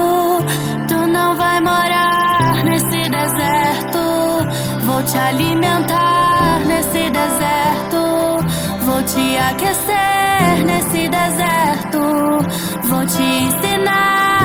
[0.89, 2.94] Tu não vai morar nesse.
[4.95, 8.39] Vou te alimentar nesse deserto.
[8.85, 11.99] Vou te aquecer nesse deserto.
[12.87, 14.44] Vou te ensinar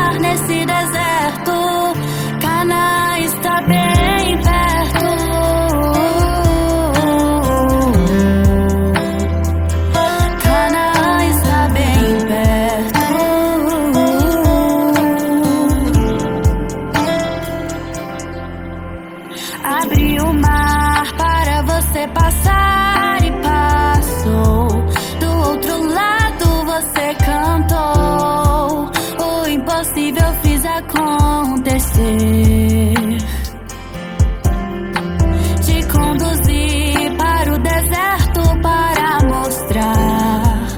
[35.64, 40.68] Te conduzi para o deserto para mostrar.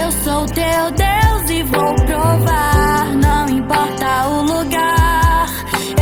[0.00, 3.14] Eu sou teu Deus e vou provar.
[3.16, 5.48] Não importa o lugar,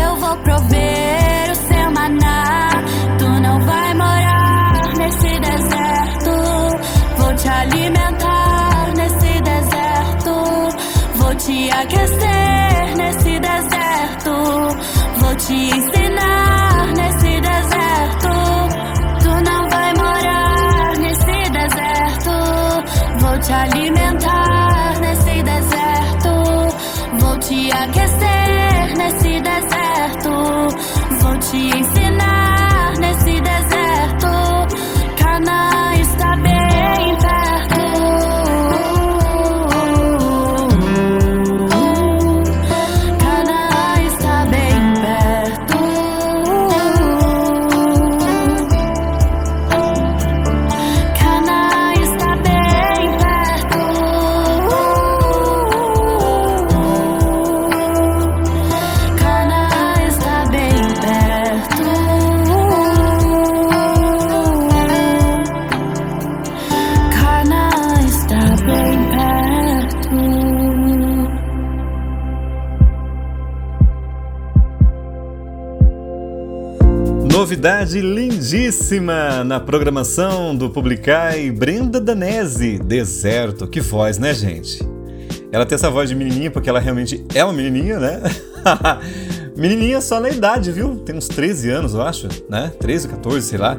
[0.01, 2.71] eu vou prover o seu maná.
[3.19, 6.33] Tu não vai morar nesse deserto.
[7.17, 10.33] Vou te alimentar nesse deserto.
[11.17, 12.56] Vou te aquecer
[15.39, 18.33] te ensinar nesse deserto.
[19.21, 22.33] Tu não vai morar nesse deserto.
[23.21, 26.33] Vou te alimentar nesse deserto.
[27.21, 30.31] Vou te aquecer nesse deserto.
[31.21, 31.96] Vou te ensinar
[77.67, 83.67] Novidade lindíssima na programação do Publicai Brenda Danese, Deserto.
[83.67, 84.79] Que voz, né, gente?
[85.51, 88.23] Ela tem essa voz de menininha porque ela realmente é uma menininha, né?
[89.59, 90.95] menininha só na idade, viu?
[90.99, 92.71] Tem uns 13 anos, eu acho, né?
[92.79, 93.77] 13 ou 14, sei lá.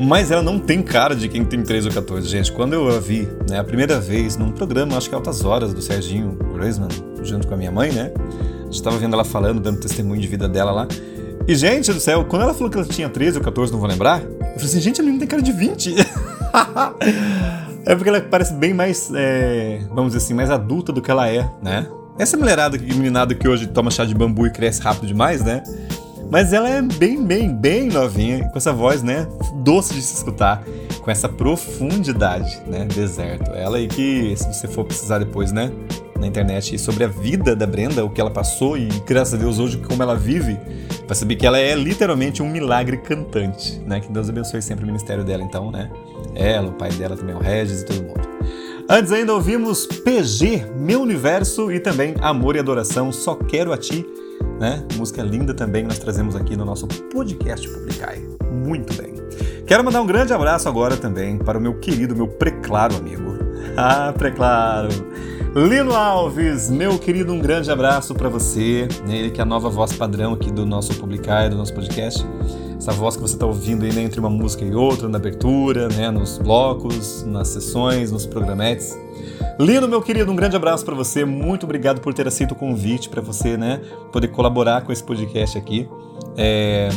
[0.00, 2.52] Mas ela não tem cara de quem tem 13 ou 14, gente.
[2.52, 5.82] Quando eu a vi, né, a primeira vez, num programa, acho que Altas Horas, do
[5.82, 6.90] Serginho Groisman,
[7.24, 8.12] junto com a minha mãe, né?
[8.60, 10.86] A gente tava vendo ela falando, dando testemunho de vida dela lá.
[11.48, 13.88] E, gente do céu, quando ela falou que ela tinha 13 ou 14, não vou
[13.88, 15.94] lembrar, eu falei assim, gente, a menina tem cara de 20.
[17.86, 21.28] é porque ela parece bem mais, é, vamos dizer assim, mais adulta do que ela
[21.28, 21.86] é, né?
[22.18, 25.62] Essa mulherada, meninada que hoje toma chá de bambu e cresce rápido demais, né?
[26.30, 29.28] Mas ela é bem, bem, bem novinha, com essa voz, né?
[29.62, 30.64] Doce de se escutar,
[31.00, 32.86] com essa profundidade, né?
[32.86, 33.52] Deserto.
[33.52, 35.70] Ela aí que, se você for precisar depois, né?
[36.18, 39.58] Na internet sobre a vida da Brenda, o que ela passou e graças a Deus
[39.58, 40.58] hoje como ela vive,
[41.06, 44.00] para saber que ela é literalmente um milagre cantante, né?
[44.00, 45.90] Que Deus abençoe sempre o ministério dela, então, né?
[46.34, 48.28] Ela, o pai dela também, o Regis e todo mundo.
[48.88, 54.06] Antes ainda ouvimos PG, Meu Universo e também Amor e Adoração, Só Quero a Ti,
[54.60, 54.84] né?
[54.96, 58.22] Música linda também nós trazemos aqui no nosso podcast Publicai.
[58.50, 59.14] Muito bem.
[59.66, 63.36] Quero mandar um grande abraço agora também para o meu querido, meu preclaro amigo.
[63.78, 64.88] Ah, preclaro.
[65.56, 68.86] Lino Alves, meu querido, um grande abraço para você.
[69.08, 72.22] Ele que é a nova voz padrão aqui do nosso Publicai, do nosso podcast.
[72.76, 75.88] Essa voz que você está ouvindo aí né, entre uma música e outra, na abertura,
[75.88, 78.98] né, nos blocos, nas sessões, nos programetes.
[79.58, 81.24] Lino, meu querido, um grande abraço para você.
[81.24, 83.80] Muito obrigado por ter aceito o convite para você, né,
[84.12, 85.88] poder colaborar com esse podcast aqui.
[86.36, 86.90] É,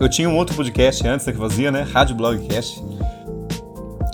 [0.00, 2.82] eu tinha um outro podcast antes que eu fazia, né, Rádio Blogcast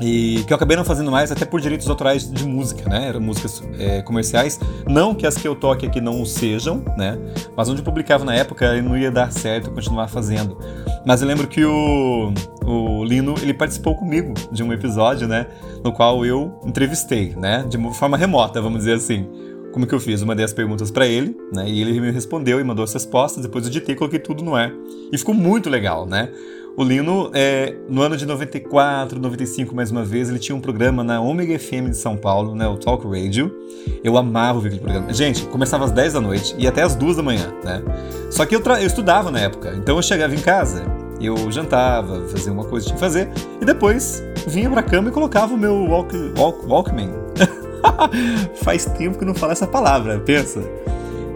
[0.01, 3.09] e que eu acabei não fazendo mais até por direitos autorais de música, né?
[3.09, 7.19] Eram músicas é, comerciais, não que as que eu toque aqui não o sejam, né?
[7.57, 10.59] Mas onde eu publicava na época não ia dar certo continuar fazendo.
[11.05, 12.33] Mas eu lembro que o,
[12.65, 15.47] o Lino ele participou comigo de um episódio, né?
[15.85, 17.65] No qual eu entrevistei, né?
[17.69, 19.29] De forma remota, vamos dizer assim.
[19.73, 20.21] Como que eu fiz?
[20.21, 21.67] Eu mandei as perguntas para ele, né?
[21.67, 23.43] E ele me respondeu e mandou as respostas.
[23.43, 24.71] Depois eu editei coloquei tudo no ar.
[25.11, 26.29] E ficou muito legal, né?
[26.75, 31.05] O Lino, é, no ano de 94, 95, mais uma vez, ele tinha um programa
[31.05, 33.55] na Omega FM de São Paulo, né, o Talk Radio.
[34.03, 35.13] Eu amava ouvir aquele programa.
[35.13, 37.83] Gente, começava às 10 da noite e até às 2 da manhã, né?
[38.31, 40.83] Só que eu, eu estudava na época, então eu chegava em casa,
[41.21, 43.29] eu jantava, fazia uma coisa que tinha que fazer,
[43.61, 47.11] e depois vinha pra cama e colocava o meu walk, walk, Walkman.
[48.65, 50.63] Faz tempo que não falo essa palavra, pensa.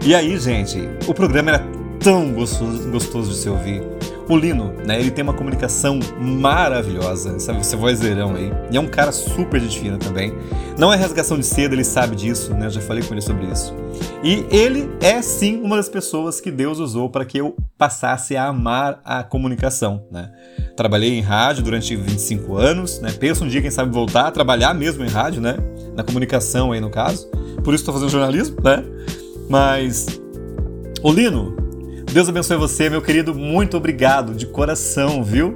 [0.03, 1.67] E aí, gente, o programa era
[1.99, 3.96] tão gostoso, gostoso de se ouvir.
[4.29, 8.51] O Lino, né, ele tem uma comunicação maravilhosa, sabe, esse vozeirão aí.
[8.69, 10.33] E é um cara super de fina também.
[10.77, 13.45] Não é rasgação de seda, ele sabe disso, né, eu já falei com ele sobre
[13.45, 13.73] isso.
[14.21, 18.47] E ele é sim uma das pessoas que Deus usou para que eu passasse a
[18.47, 20.29] amar a comunicação, né.
[20.75, 24.73] Trabalhei em rádio durante 25 anos, né, penso um dia, quem sabe, voltar a trabalhar
[24.73, 25.55] mesmo em rádio, né,
[25.95, 27.29] na comunicação aí no caso.
[27.63, 28.83] Por isso estou fazendo jornalismo, né.
[29.49, 30.05] Mas,
[31.01, 31.55] o Lino,
[32.11, 33.35] Deus abençoe você, meu querido.
[33.35, 35.55] Muito obrigado de coração, viu?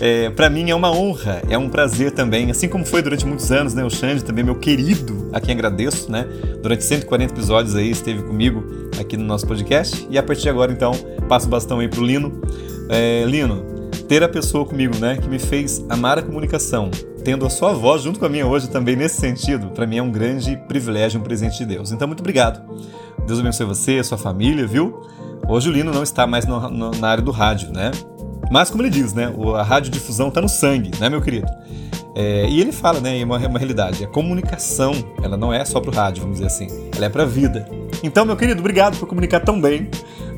[0.00, 3.52] É, para mim é uma honra, é um prazer também, assim como foi durante muitos
[3.52, 3.84] anos, né?
[3.84, 6.26] O Xande também, meu querido, a quem agradeço, né?
[6.60, 8.64] Durante 140 episódios aí esteve comigo
[8.98, 10.04] aqui no nosso podcast.
[10.10, 10.92] E a partir de agora, então,
[11.28, 12.40] passo o bastão aí pro Lino.
[12.88, 13.62] É, Lino,
[14.08, 16.90] ter a pessoa comigo, né, que me fez amar a comunicação,
[17.22, 20.02] tendo a sua voz junto com a minha hoje também nesse sentido, para mim é
[20.02, 21.92] um grande privilégio, um presente de Deus.
[21.92, 22.60] Então, muito obrigado.
[23.24, 25.00] Deus abençoe você, sua família, viu?
[25.48, 27.90] Hoje o Lino não está mais no, no, na área do rádio, né?
[28.50, 29.32] Mas como ele diz, né?
[29.56, 31.48] A radiodifusão está no sangue, né, meu querido?
[32.14, 33.20] É, e ele fala, né?
[33.20, 34.04] É uma, uma realidade.
[34.04, 34.92] A comunicação,
[35.22, 36.66] ela não é só para o rádio, vamos dizer assim.
[36.94, 37.66] Ela é para a vida.
[38.02, 39.88] Então, meu querido, obrigado por comunicar tão bem.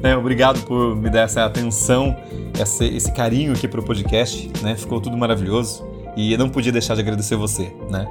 [0.03, 0.17] Né?
[0.17, 2.17] Obrigado por me dar essa atenção,
[2.61, 4.51] esse, esse carinho aqui para o podcast.
[4.63, 4.77] Né?
[4.77, 5.85] Ficou tudo maravilhoso.
[6.17, 8.07] E eu não podia deixar de agradecer você, né?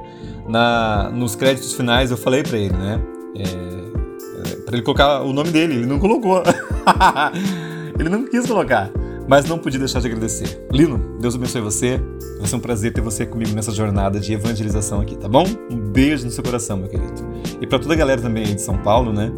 [0.46, 3.00] Na, nos créditos finais eu falei para ele, né?
[3.36, 6.42] É, para ele colocar o nome dele, ele não colocou.
[7.98, 8.90] ele não quis colocar,
[9.28, 10.66] mas não podia deixar de agradecer.
[10.70, 12.00] Lino, Deus abençoe você.
[12.38, 15.44] Vai ser um prazer ter você comigo nessa jornada de evangelização aqui, tá bom?
[15.70, 17.14] Um beijo no seu coração, meu querido.
[17.60, 19.32] E para toda a galera também de São Paulo, né?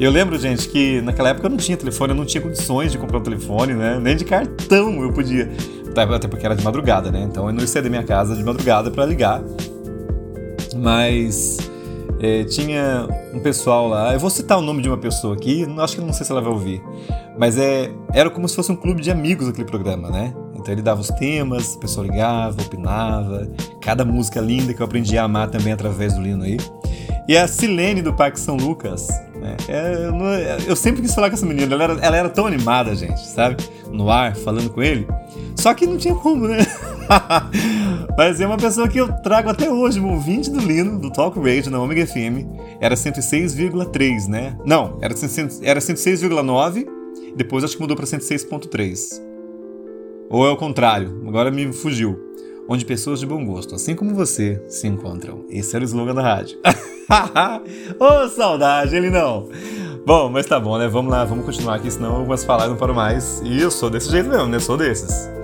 [0.00, 2.98] Eu lembro, gente, que naquela época eu não tinha telefone, eu não tinha condições de
[2.98, 3.98] comprar um telefone, né?
[4.00, 5.50] Nem de cartão eu podia.
[5.90, 7.26] Até porque era de madrugada, né?
[7.28, 9.42] Então eu não ia sair da minha casa de madrugada para ligar.
[10.76, 11.58] Mas
[12.20, 15.96] é, tinha um pessoal lá, eu vou citar o nome de uma pessoa aqui, acho
[15.96, 16.82] que não sei se ela vai ouvir,
[17.38, 20.34] mas é, era como se fosse um clube de amigos aquele programa, né?
[20.54, 23.48] Então ele dava os temas, o pessoal ligava, opinava,
[23.80, 26.58] cada música linda que eu aprendi a amar também através do Lino aí.
[27.28, 29.56] E a Silene do Parque São Lucas, né?
[29.68, 32.94] É, eu, eu, sempre quis falar com essa menina, ela era, ela era tão animada,
[32.96, 33.56] gente, sabe?
[33.90, 35.06] No ar, falando com ele.
[35.54, 36.58] Só que não tinha como, né?
[38.16, 41.38] Mas é uma pessoa que eu trago até hoje, um ouvinte do Lino, do Talk
[41.38, 42.46] Radio na Omega FM.
[42.80, 44.56] Era 106,3, né?
[44.64, 45.14] Não, era,
[45.62, 46.86] era 106,9.
[47.36, 49.22] Depois acho que mudou para 106,3.
[50.30, 52.18] Ou é o contrário, agora me fugiu.
[52.68, 55.46] Onde pessoas de bom gosto, assim como você, se encontram.
[55.48, 56.58] Esse era o slogan da rádio.
[57.98, 59.48] Ô, oh, saudade, ele não.
[60.04, 60.86] Bom, mas tá bom, né?
[60.86, 63.40] Vamos lá, vamos continuar aqui, senão eu falar e não paro mais.
[63.42, 64.58] E eu sou desse jeito mesmo, né?
[64.58, 65.37] Sou desses.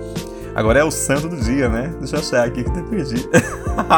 [0.55, 1.93] Agora é o santo do dia, né?
[1.99, 3.29] Deixa eu achar aqui que eu perdi.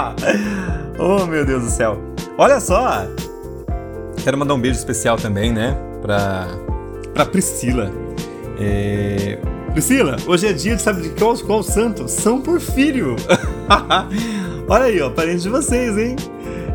[0.98, 2.02] oh, meu Deus do céu.
[2.36, 3.06] Olha só!
[4.24, 5.78] Quero mandar um beijo especial também, né?
[6.02, 6.48] Pra,
[7.14, 7.92] pra Priscila.
[8.60, 9.38] É...
[9.72, 12.08] Priscila, hoje é dia de sabe de qual, qual santo?
[12.08, 13.16] São Porfírio.
[14.68, 16.16] Olha aí, ó, parente de vocês, hein?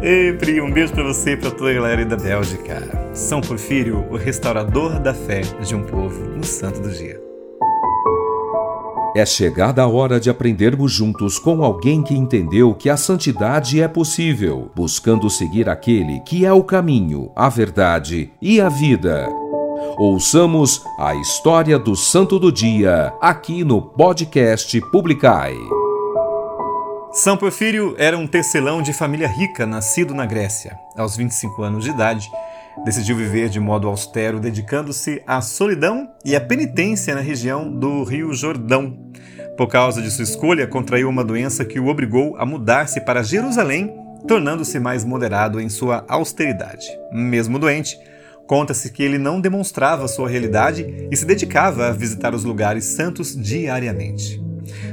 [0.00, 2.80] Ei, Pri, um beijo pra você e pra toda a galera da Bélgica.
[3.12, 7.31] São Porfírio, o restaurador da fé de um povo no Santo do Dia.
[9.14, 13.86] É chegada a hora de aprendermos juntos com alguém que entendeu que a santidade é
[13.86, 19.28] possível, buscando seguir aquele que é o caminho, a verdade e a vida.
[19.98, 25.54] Ouçamos a história do Santo do Dia aqui no podcast Publicai.
[27.12, 30.78] São Porfírio era um tecelão de família rica, nascido na Grécia.
[30.96, 32.30] Aos 25 anos de idade,
[32.84, 38.32] decidiu viver de modo austero, dedicando-se à solidão e à penitência na região do Rio
[38.32, 38.96] Jordão.
[39.56, 43.94] Por causa de sua escolha, contraiu uma doença que o obrigou a mudar-se para Jerusalém,
[44.26, 46.86] tornando-se mais moderado em sua austeridade.
[47.12, 47.98] Mesmo doente,
[48.46, 53.36] conta-se que ele não demonstrava sua realidade e se dedicava a visitar os lugares santos
[53.36, 54.42] diariamente.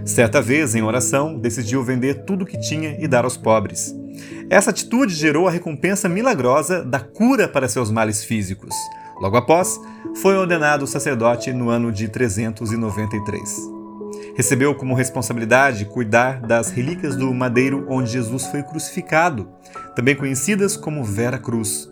[0.06, 3.95] Certa vez, em oração, decidiu vender tudo o que tinha e dar aos pobres.
[4.49, 8.75] Essa atitude gerou a recompensa milagrosa da cura para seus males físicos.
[9.19, 9.79] Logo após,
[10.21, 13.79] foi ordenado sacerdote no ano de 393.
[14.35, 19.49] Recebeu como responsabilidade cuidar das relíquias do madeiro onde Jesus foi crucificado,
[19.95, 21.89] também conhecidas como Vera Cruz.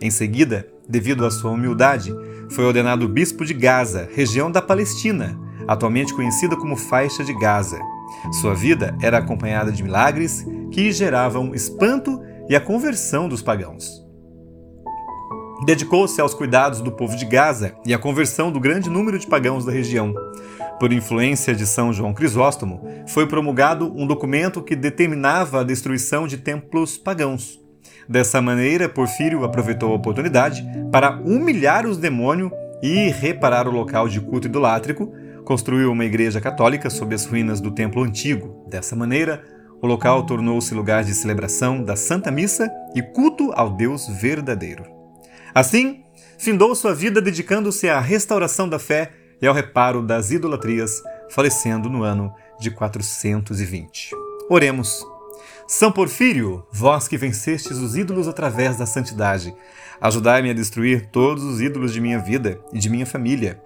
[0.00, 2.12] Em seguida, devido à sua humildade,
[2.50, 7.78] foi ordenado bispo de Gaza, região da Palestina, atualmente conhecida como Faixa de Gaza.
[8.40, 10.44] Sua vida era acompanhada de milagres
[10.76, 14.06] que geravam espanto e a conversão dos pagãos.
[15.64, 19.64] Dedicou-se aos cuidados do povo de Gaza e à conversão do grande número de pagãos
[19.64, 20.12] da região.
[20.78, 26.36] Por influência de São João Crisóstomo, foi promulgado um documento que determinava a destruição de
[26.36, 27.58] templos pagãos.
[28.06, 30.62] Dessa maneira, Porfírio aproveitou a oportunidade
[30.92, 35.10] para humilhar os demônios e reparar o local de culto idolátrico,
[35.42, 38.66] construiu uma igreja católica sob as ruínas do templo antigo.
[38.68, 44.06] Dessa maneira, o local tornou-se lugar de celebração da Santa Missa e culto ao Deus
[44.08, 44.84] verdadeiro.
[45.54, 46.04] Assim,
[46.38, 52.02] findou sua vida dedicando-se à restauração da fé e ao reparo das idolatrias, falecendo no
[52.02, 54.10] ano de 420.
[54.48, 55.04] Oremos.
[55.68, 59.54] São Porfírio, vós que vencestes os ídolos através da santidade,
[60.00, 63.60] ajudai-me a destruir todos os ídolos de minha vida e de minha família.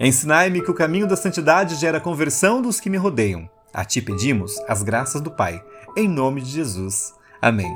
[0.00, 3.48] Ensinai-me que o caminho da santidade gera a conversão dos que me rodeiam.
[3.72, 5.64] A ti pedimos as graças do Pai,
[5.96, 7.14] em nome de Jesus.
[7.40, 7.72] Amém.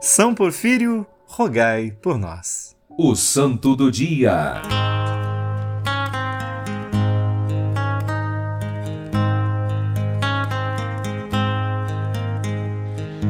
[0.00, 2.74] São Porfírio, rogai por nós.
[2.98, 4.60] O Santo do Dia.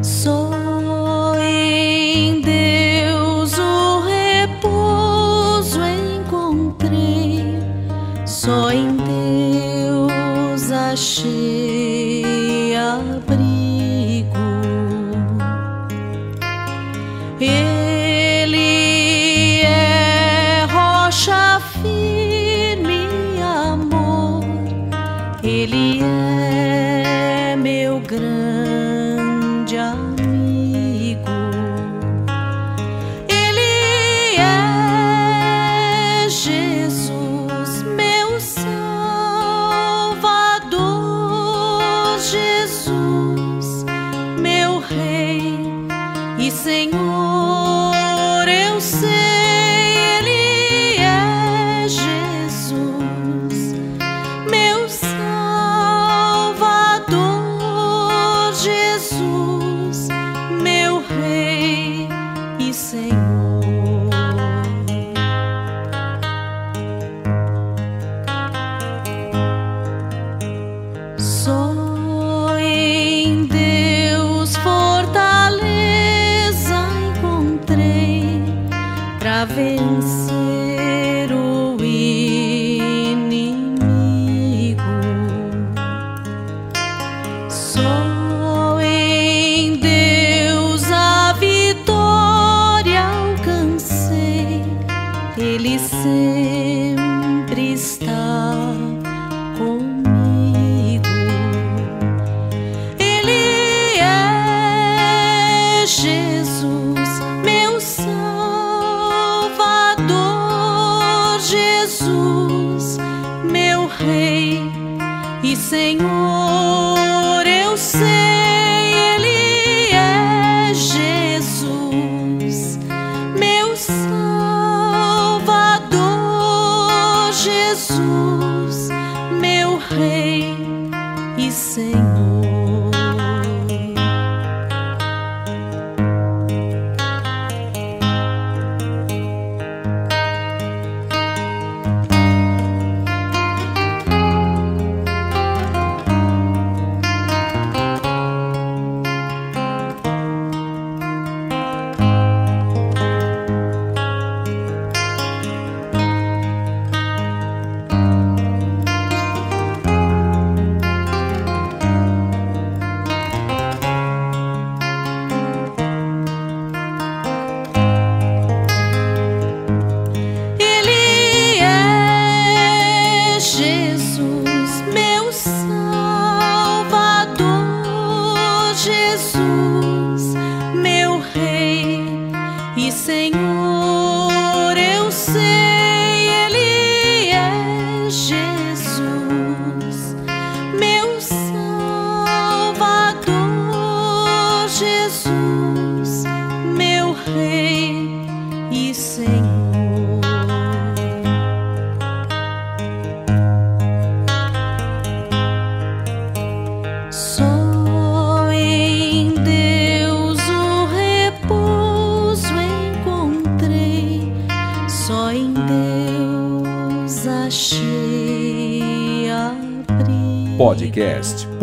[0.03, 0.51] Só
[1.39, 7.59] em Deus o repouso encontrei,
[8.25, 11.56] só em Deus achei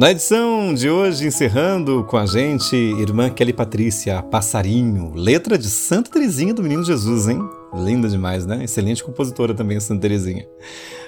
[0.00, 6.10] Na edição de hoje, encerrando com a gente, irmã Kelly Patrícia, Passarinho, letra de Santa
[6.10, 7.38] Terezinha do Menino Jesus, hein?
[7.74, 8.64] Linda demais, né?
[8.64, 10.48] Excelente compositora também, Santa Terezinha.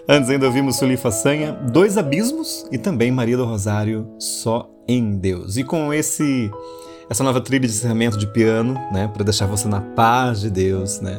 [0.06, 5.56] Antes ainda ouvimos Sueli Façanha, Dois Abismos e também Maria do Rosário, Só em Deus.
[5.56, 6.50] E com esse
[7.08, 11.00] essa nova trilha de encerramento de piano, né, para deixar você na paz de Deus,
[11.00, 11.18] né?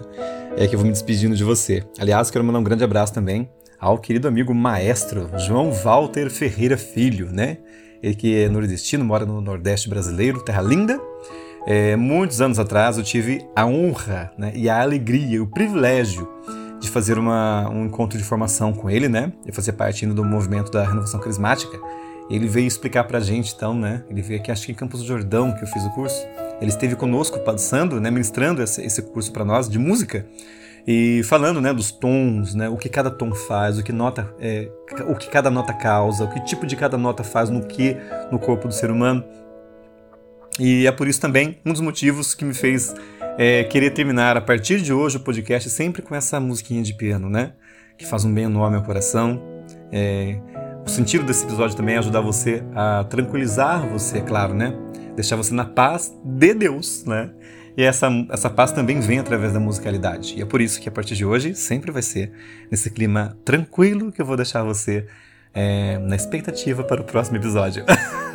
[0.55, 1.83] É que eu vou me despedindo de você.
[1.97, 3.49] Aliás, quero mandar um grande abraço também
[3.83, 7.57] ao querido amigo maestro João Walter Ferreira Filho, né?
[8.01, 11.01] Ele que é nordestino, mora no Nordeste brasileiro, terra linda.
[11.67, 16.29] É, muitos anos atrás eu tive a honra né, e a alegria, o privilégio
[16.79, 19.33] de fazer uma, um encontro de formação com ele, né?
[19.45, 21.77] Eu fazia parte do movimento da renovação carismática.
[22.29, 24.03] Ele veio explicar pra gente, então, né?
[24.09, 26.25] Ele veio aqui, acho que em Campos do Jordão, que eu fiz o curso.
[26.61, 28.09] Ele esteve conosco, passando, né?
[28.09, 30.25] Ministrando esse, esse curso para nós de música
[30.85, 31.73] e falando, né?
[31.73, 32.67] Dos tons, né?
[32.67, 34.69] O que cada tom faz, o que nota, é,
[35.07, 37.95] o que cada nota causa, o que tipo de cada nota faz no que
[38.31, 39.23] no corpo do ser humano.
[40.59, 42.93] E é por isso também um dos motivos que me fez
[43.37, 47.29] é, querer terminar a partir de hoje o podcast sempre com essa musiquinha de piano,
[47.29, 47.53] né?
[47.97, 49.41] Que faz um bem enorme ao coração.
[49.91, 50.37] É,
[50.85, 54.75] o sentido desse episódio também é ajudar você a tranquilizar você, é claro, né?
[55.15, 57.31] Deixar você na paz de Deus, né?
[57.75, 60.35] E essa, essa paz também vem através da musicalidade.
[60.37, 62.31] E é por isso que a partir de hoje sempre vai ser
[62.69, 65.07] nesse clima tranquilo que eu vou deixar você
[65.53, 67.83] é, na expectativa para o próximo episódio.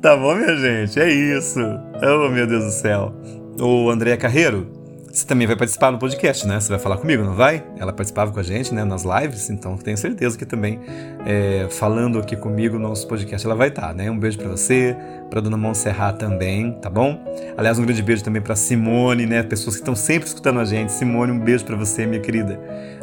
[0.00, 1.00] tá bom, minha gente?
[1.00, 1.60] É isso.
[1.60, 3.12] Oh, meu Deus do céu.
[3.60, 4.83] O André Carreiro,
[5.14, 6.58] você também vai participar no podcast, né?
[6.58, 7.62] Você vai falar comigo, não vai?
[7.78, 10.80] Ela participava com a gente, né, nas lives, então tenho certeza que também
[11.24, 14.10] é, falando aqui comigo no nosso podcast ela vai estar, né?
[14.10, 14.96] Um beijo para você,
[15.30, 17.22] para dona Montserrat também, tá bom?
[17.56, 19.44] Aliás, um grande beijo também para Simone, né?
[19.44, 20.90] Pessoas que estão sempre escutando a gente.
[20.90, 22.58] Simone, um beijo para você, minha querida.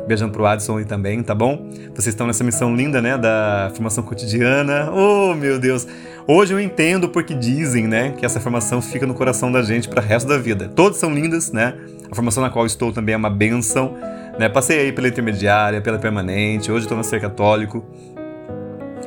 [0.05, 1.69] Beijão pro Adson aí também, tá bom?
[1.95, 4.91] Vocês estão nessa missão linda, né, da formação cotidiana.
[4.91, 5.87] Oh, meu Deus!
[6.27, 10.01] Hoje eu entendo porque dizem, né, que essa formação fica no coração da gente para
[10.01, 10.69] resto da vida.
[10.75, 11.73] Todas são lindas, né?
[12.11, 13.95] A formação na qual estou também é uma benção,
[14.37, 14.49] né?
[14.49, 17.85] Passei aí pela intermediária, pela permanente, hoje estou no ser católico.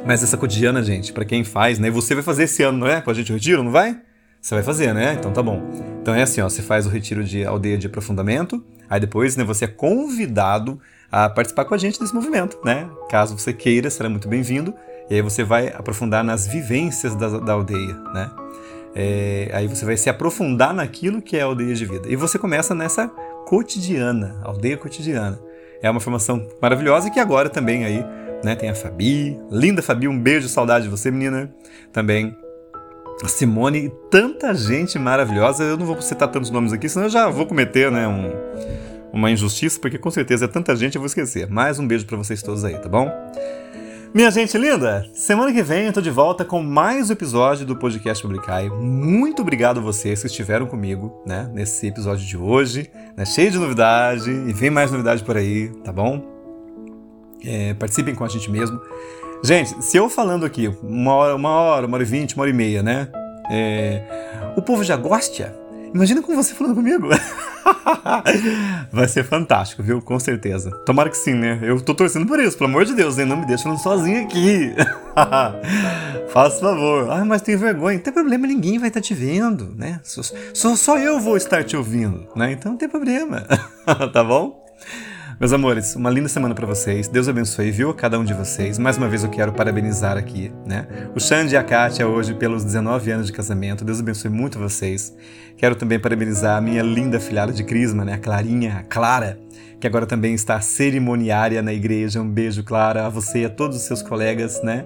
[0.07, 1.89] Mas essa cotidiana, gente, para quem faz, né?
[1.89, 3.03] E você vai fazer esse ano, não é?
[3.03, 4.01] Com a gente o retiro, não vai?
[4.41, 5.17] Você vai fazer, né?
[5.19, 5.63] Então tá bom.
[6.01, 9.45] Então é assim, ó, você faz o retiro de aldeia de aprofundamento, aí depois, né,
[9.45, 10.79] você é convidado
[11.11, 12.89] a participar com a gente desse movimento, né?
[13.09, 14.75] Caso você queira, será muito bem-vindo.
[15.11, 18.31] E aí você vai aprofundar nas vivências da, da aldeia, né?
[18.95, 22.09] É, aí você vai se aprofundar naquilo que é a aldeia de vida.
[22.09, 23.09] E você começa nessa
[23.47, 25.39] cotidiana, aldeia cotidiana.
[25.83, 28.05] É uma formação maravilhosa que agora também aí,
[28.43, 31.53] né, tem a Fabi, linda Fabi, um beijo, saudade de você, menina.
[31.93, 32.35] Também
[33.23, 35.65] a Simone e tanta gente maravilhosa.
[35.65, 38.31] Eu não vou citar tantos nomes aqui, senão eu já vou cometer, né, um,
[39.13, 41.49] uma injustiça, porque com certeza é tanta gente eu vou esquecer.
[41.51, 43.11] Mais um beijo para vocês todos aí, tá bom?
[44.15, 47.75] Minha gente linda, semana que vem eu tô de volta com mais um episódio do
[47.75, 48.71] podcast Publicai.
[48.71, 53.59] Muito obrigado a vocês que estiveram comigo, né, nesse episódio de hoje, né, cheio de
[53.59, 56.25] novidade e vem mais novidade por aí, tá bom?
[57.45, 58.81] É, participem com a gente mesmo.
[59.43, 62.51] Gente, se eu falando aqui uma hora, uma hora, uma hora e vinte, uma hora
[62.51, 63.09] e meia, né,
[63.51, 64.01] é,
[64.57, 65.53] o povo já gosta,
[65.95, 67.09] imagina com você falando comigo.
[68.93, 70.03] Vai ser fantástico, viu?
[70.03, 70.71] Com certeza.
[70.85, 71.61] Tomara que sim, né?
[71.63, 73.25] Eu tô torcendo por isso, pelo amor de Deus, hein?
[73.25, 74.75] Não me deixa sozinho aqui.
[76.33, 77.11] Faça favor.
[77.11, 77.97] Ah, mas tem vergonha.
[77.97, 80.01] Não tem problema, ninguém vai estar tá te vendo, né?
[80.03, 82.53] Só, só eu vou estar te ouvindo, né?
[82.53, 83.47] Então não tem problema.
[84.13, 84.64] tá bom?
[85.41, 87.09] Meus amores, uma linda semana para vocês.
[87.09, 87.93] Deus abençoe, viu?
[87.93, 88.79] Cada um de vocês.
[88.79, 90.87] Mais uma vez eu quero parabenizar aqui, né?
[91.13, 93.85] O Xande e a Kátia hoje pelos 19 anos de casamento.
[93.85, 95.13] Deus abençoe muito vocês.
[95.57, 98.15] Quero também parabenizar a minha linda filhada de Crisma, né?
[98.15, 99.37] A Clarinha, a Clara,
[99.81, 102.21] que agora também está cerimoniária na igreja.
[102.21, 104.85] Um beijo, Clara, a você e a todos os seus colegas, né?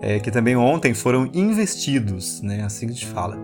[0.00, 2.62] É, que também ontem foram investidos, né?
[2.62, 3.36] Assim que a gente fala.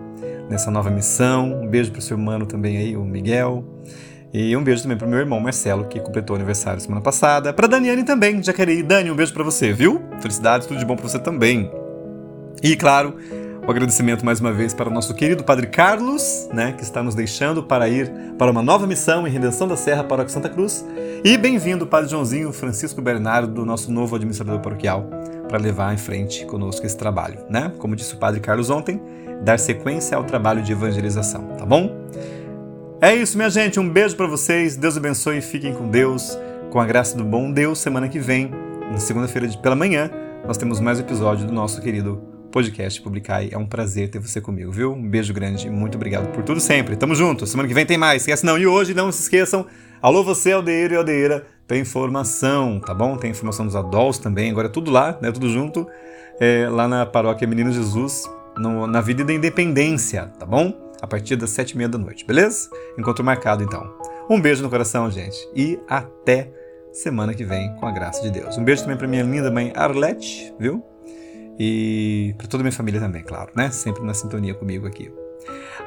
[0.49, 1.63] Nessa nova missão.
[1.63, 3.65] Um beijo para o seu mano também aí, o Miguel.
[4.37, 7.53] E um beijo também pro meu irmão Marcelo, que completou aniversário semana passada.
[7.53, 8.83] Pra Daniane também, Jacareí.
[8.83, 10.03] Dani, um beijo para você, viu?
[10.19, 11.71] Felicidades, tudo de bom para você também.
[12.61, 13.15] E, claro,
[13.63, 17.01] o um agradecimento mais uma vez para o nosso querido Padre Carlos, né, que está
[17.01, 20.85] nos deixando para ir para uma nova missão em Redenção da Serra, Paróquia Santa Cruz.
[21.23, 25.09] E bem-vindo, Padre Joãozinho Francisco Bernardo, nosso novo administrador paroquial,
[25.47, 27.71] para levar em frente conosco esse trabalho, né?
[27.77, 29.01] Como disse o Padre Carlos ontem,
[29.45, 32.03] dar sequência ao trabalho de evangelização, tá bom?
[33.01, 33.77] É isso, minha gente.
[33.77, 34.77] Um beijo para vocês.
[34.77, 35.41] Deus abençoe.
[35.41, 36.37] Fiquem com Deus.
[36.71, 37.79] Com a graça do bom Deus.
[37.79, 38.49] Semana que vem,
[38.89, 40.09] na segunda-feira pela manhã,
[40.47, 43.49] nós temos mais um episódio do nosso querido podcast Publicai.
[43.51, 44.93] É um prazer ter você comigo, viu?
[44.93, 45.69] Um beijo grande.
[45.69, 46.95] Muito obrigado por tudo sempre.
[46.95, 47.45] Tamo junto.
[47.45, 48.21] Semana que vem tem mais.
[48.21, 48.57] Esquece não.
[48.57, 49.65] E hoje, não se esqueçam.
[50.01, 51.45] Alô, você, aldeiro e aldeira.
[51.67, 53.17] Tem informação, tá bom?
[53.17, 54.49] Tem informação dos adultos também.
[54.49, 55.33] Agora é tudo lá, né?
[55.33, 55.85] Tudo junto.
[56.39, 58.23] É, lá na paróquia Menino Jesus,
[58.57, 60.84] no, na Vida da Independência, tá bom?
[61.01, 62.69] A partir das sete e meia da noite, beleza?
[62.97, 63.93] Encontro marcado então.
[64.29, 66.51] Um beijo no coração, gente, e até
[66.91, 68.57] semana que vem, com a graça de Deus.
[68.57, 70.83] Um beijo também para minha linda mãe Arlete, viu?
[71.59, 73.69] E para toda a minha família também, claro, né?
[73.71, 75.11] Sempre na sintonia comigo aqui.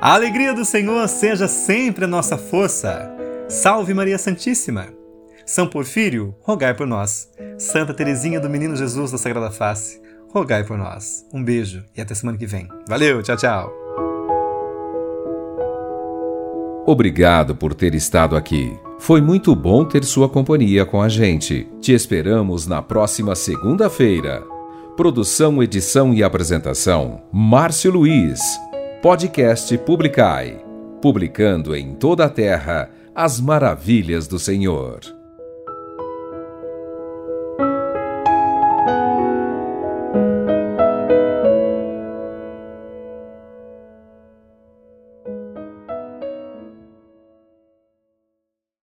[0.00, 3.10] A alegria do Senhor seja sempre a nossa força.
[3.48, 4.88] Salve Maria Santíssima!
[5.44, 7.30] São Porfírio, rogai por nós.
[7.58, 11.26] Santa Teresinha do Menino Jesus da Sagrada Face, rogai por nós.
[11.32, 12.68] Um beijo e até semana que vem.
[12.86, 13.87] Valeu, tchau, tchau!
[16.90, 18.74] Obrigado por ter estado aqui.
[18.98, 21.68] Foi muito bom ter sua companhia com a gente.
[21.82, 24.42] Te esperamos na próxima segunda-feira.
[24.96, 28.40] Produção, edição e apresentação: Márcio Luiz.
[29.02, 30.64] Podcast Publicai.
[31.02, 35.17] Publicando em toda a terra as maravilhas do Senhor.